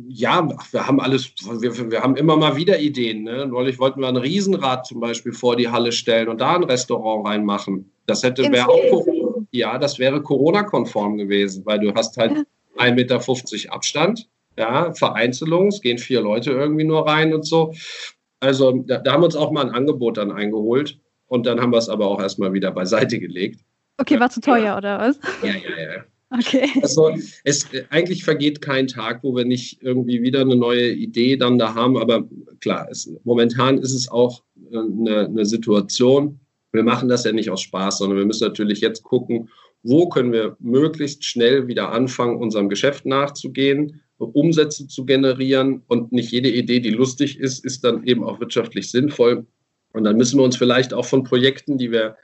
[0.08, 3.22] ja, wir haben alles, wir, wir haben immer mal wieder Ideen.
[3.24, 3.46] Ne?
[3.46, 7.26] Neulich wollten wir ein Riesenrad zum Beispiel vor die Halle stellen und da ein Restaurant
[7.26, 7.90] reinmachen.
[8.06, 9.06] Das hätte wäre auch
[9.52, 12.32] ja, das wäre Corona-konform gewesen, weil du hast halt
[12.78, 17.74] 1,50 Meter Abstand, ja, Vereinzelung, es gehen vier Leute irgendwie nur rein und so.
[18.40, 21.70] Also da, da haben wir uns auch mal ein Angebot dann eingeholt und dann haben
[21.70, 23.60] wir es aber auch erstmal wieder beiseite gelegt
[23.98, 25.18] Okay, war zu teuer, oder was?
[25.42, 26.04] Ja, ja, ja.
[26.38, 26.68] Okay.
[26.82, 27.14] Also
[27.44, 31.74] es eigentlich vergeht kein Tag, wo wir nicht irgendwie wieder eine neue Idee dann da
[31.74, 31.96] haben.
[31.96, 32.28] Aber
[32.60, 36.40] klar, es, momentan ist es auch äh, eine, eine Situation.
[36.72, 39.50] Wir machen das ja nicht aus Spaß, sondern wir müssen natürlich jetzt gucken,
[39.82, 45.82] wo können wir möglichst schnell wieder anfangen, unserem Geschäft nachzugehen, Umsätze zu generieren.
[45.88, 49.46] Und nicht jede Idee, die lustig ist, ist dann eben auch wirtschaftlich sinnvoll.
[49.92, 52.16] Und dann müssen wir uns vielleicht auch von Projekten, die wir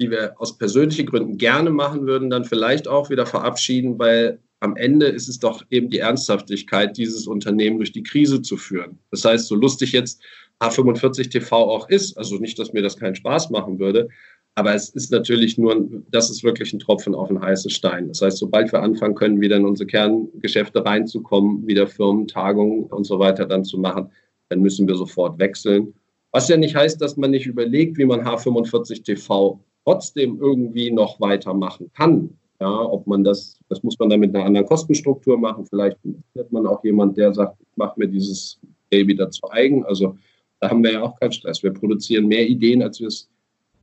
[0.00, 4.76] die wir aus persönlichen Gründen gerne machen würden, dann vielleicht auch wieder verabschieden, weil am
[4.76, 8.98] Ende ist es doch eben die Ernsthaftigkeit, dieses Unternehmen durch die Krise zu führen.
[9.10, 10.22] Das heißt, so lustig jetzt
[10.60, 14.08] A45 TV auch ist, also nicht, dass mir das keinen Spaß machen würde,
[14.56, 18.08] aber es ist natürlich nur, das ist wirklich ein Tropfen auf einen heißen Stein.
[18.08, 23.18] Das heißt, sobald wir anfangen können, wieder in unsere Kerngeschäfte reinzukommen, wieder Firmentagungen und so
[23.18, 24.10] weiter dann zu machen,
[24.48, 25.92] dann müssen wir sofort wechseln.
[26.30, 31.20] Was ja nicht heißt, dass man nicht überlegt, wie man H45 TV trotzdem irgendwie noch
[31.20, 32.30] weitermachen kann.
[32.60, 35.66] Ja, ob man das, das muss man dann mit einer anderen Kostenstruktur machen.
[35.66, 35.98] Vielleicht
[36.38, 38.60] hat man auch jemand, der sagt, ich mache mir dieses
[38.90, 39.84] Baby dazu eigen.
[39.84, 40.16] Also
[40.60, 41.62] da haben wir ja auch keinen Stress.
[41.62, 43.28] Wir produzieren mehr Ideen, als wir es,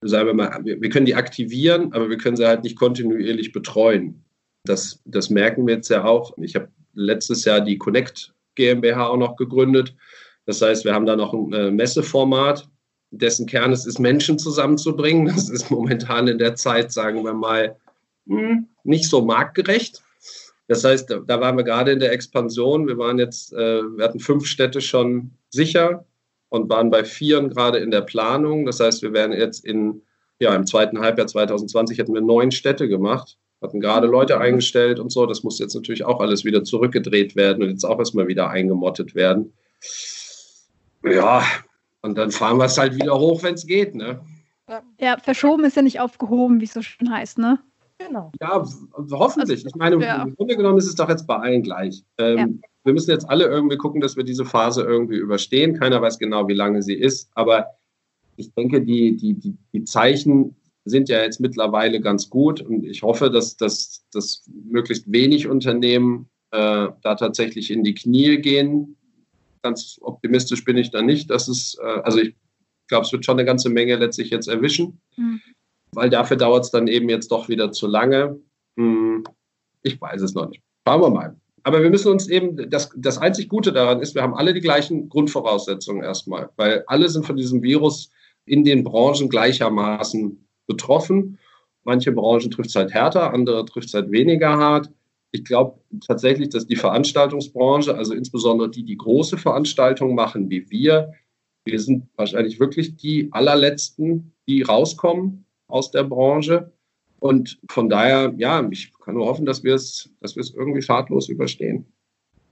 [0.01, 3.51] sagen wir mal, wir, wir können die aktivieren, aber wir können sie halt nicht kontinuierlich
[3.51, 4.23] betreuen.
[4.63, 6.35] Das, das merken wir jetzt ja auch.
[6.37, 9.95] Ich habe letztes Jahr die Connect GmbH auch noch gegründet.
[10.45, 12.67] Das heißt, wir haben da noch ein äh, Messeformat,
[13.11, 15.27] dessen Kern es ist, Menschen zusammenzubringen.
[15.27, 17.75] Das ist momentan in der Zeit, sagen wir mal,
[18.27, 20.01] hm, nicht so marktgerecht.
[20.67, 22.87] Das heißt, da waren wir gerade in der Expansion.
[22.87, 26.05] Wir waren jetzt, äh, wir hatten fünf Städte schon sicher
[26.47, 28.65] und waren bei vieren gerade in der Planung.
[28.65, 30.01] Das heißt, wir werden jetzt in,
[30.39, 35.11] ja, im zweiten Halbjahr 2020 hätten wir neun Städte gemacht, hatten gerade Leute eingestellt und
[35.11, 35.25] so.
[35.25, 39.13] Das muss jetzt natürlich auch alles wieder zurückgedreht werden und jetzt auch erstmal wieder eingemottet
[39.13, 39.53] werden.
[41.03, 41.43] Ja,
[42.01, 44.21] und dann fahren wir es halt wieder hoch, wenn es geht, ne?
[44.99, 47.59] Ja, verschoben ist ja nicht aufgehoben, wie es so schön heißt, ne?
[47.97, 48.31] Genau.
[48.41, 48.65] Ja,
[49.11, 49.59] hoffentlich.
[49.59, 50.23] Also, ich meine, ja.
[50.23, 52.03] im Grunde genommen ist es doch jetzt bei allen gleich.
[52.17, 52.47] Ähm, ja.
[52.83, 55.77] Wir müssen jetzt alle irgendwie gucken, dass wir diese Phase irgendwie überstehen.
[55.77, 57.67] Keiner weiß genau, wie lange sie ist, aber
[58.37, 63.03] ich denke, die, die, die, die Zeichen sind ja jetzt mittlerweile ganz gut und ich
[63.03, 68.97] hoffe, dass, dass, dass möglichst wenig Unternehmen äh, da tatsächlich in die Knie gehen
[69.61, 71.29] ganz optimistisch bin ich da nicht.
[71.29, 72.35] dass es, äh, also ich
[72.87, 75.41] glaube, es wird schon eine ganze Menge letztlich jetzt erwischen, mhm.
[75.93, 78.39] weil dafür dauert es dann eben jetzt doch wieder zu lange.
[78.77, 79.23] Hm,
[79.83, 80.61] ich weiß es noch nicht.
[80.87, 81.35] Schauen wir mal.
[81.63, 84.61] Aber wir müssen uns eben, das, das einzig Gute daran ist, wir haben alle die
[84.61, 88.09] gleichen Grundvoraussetzungen erstmal, weil alle sind von diesem Virus
[88.45, 91.37] in den Branchen gleichermaßen betroffen.
[91.83, 94.89] Manche Branchen trifft es halt härter, andere trifft es halt weniger hart
[95.31, 101.13] ich glaube tatsächlich, dass die Veranstaltungsbranche, also insbesondere die, die große Veranstaltungen machen wie wir,
[101.63, 106.71] wir sind wahrscheinlich wirklich die allerletzten, die rauskommen aus der Branche.
[107.19, 110.81] Und von daher, ja, ich kann nur hoffen, dass wir es, dass wir es irgendwie
[110.81, 111.85] schadlos überstehen.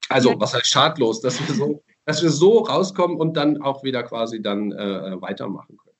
[0.09, 1.21] Also, was heißt schadlos?
[1.21, 5.77] Dass wir so, dass wir so rauskommen und dann auch wieder quasi dann äh, weitermachen
[5.77, 5.95] können.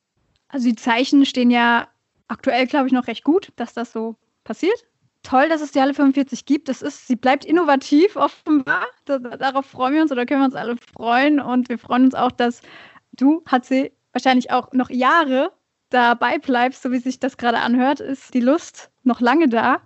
[0.48, 1.88] Also die Zeichen stehen ja
[2.28, 4.89] aktuell, glaube ich, noch recht gut, dass das so passiert
[5.24, 6.70] toll, dass es die Halle 45 gibt.
[6.70, 8.86] Das ist, sie bleibt innovativ offenbar.
[9.06, 11.40] Da, darauf freuen wir uns oder können wir uns alle freuen.
[11.40, 12.62] Und wir freuen uns auch, dass
[13.14, 15.52] du, HC, wahrscheinlich auch noch Jahre
[15.90, 19.82] dabei bleibst, so wie sich das gerade anhört, ist die Lust noch lange da.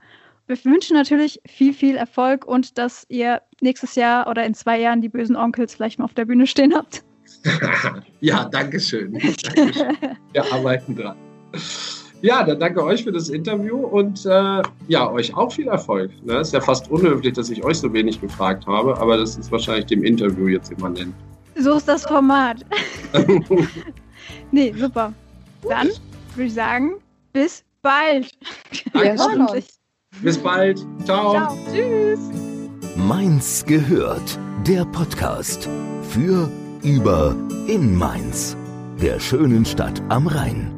[0.48, 5.00] Wir wünschen natürlich viel, viel Erfolg und dass ihr nächstes Jahr oder in zwei Jahren
[5.00, 7.04] die bösen Onkels vielleicht mal auf der Bühne stehen habt.
[8.20, 9.14] ja, danke schön.
[9.14, 9.98] Dankeschön.
[10.34, 11.18] Wir arbeiten dran.
[12.24, 16.10] Ja, dann danke euch für das Interview und äh, ja, euch auch viel Erfolg.
[16.24, 16.38] Ne?
[16.38, 19.88] Ist ja fast unhöflich, dass ich euch so wenig gefragt habe, aber das ist wahrscheinlich
[19.88, 21.14] dem Interview jetzt immanent.
[21.58, 22.66] So ist das Format.
[24.52, 25.12] nee, super.
[25.68, 25.90] Dann
[26.36, 26.94] würde ich sagen,
[27.34, 28.32] bis bald.
[28.94, 29.48] Ja,
[30.22, 30.80] bis bald.
[31.04, 31.34] Ciao.
[31.34, 31.58] Ciao.
[31.74, 32.20] Tschüss.
[32.96, 34.40] Mainz gehört.
[34.66, 35.68] Der Podcast
[36.10, 36.50] für,
[36.84, 37.36] über,
[37.68, 38.56] in Mainz.
[39.02, 40.73] Der schönen Stadt am Rhein.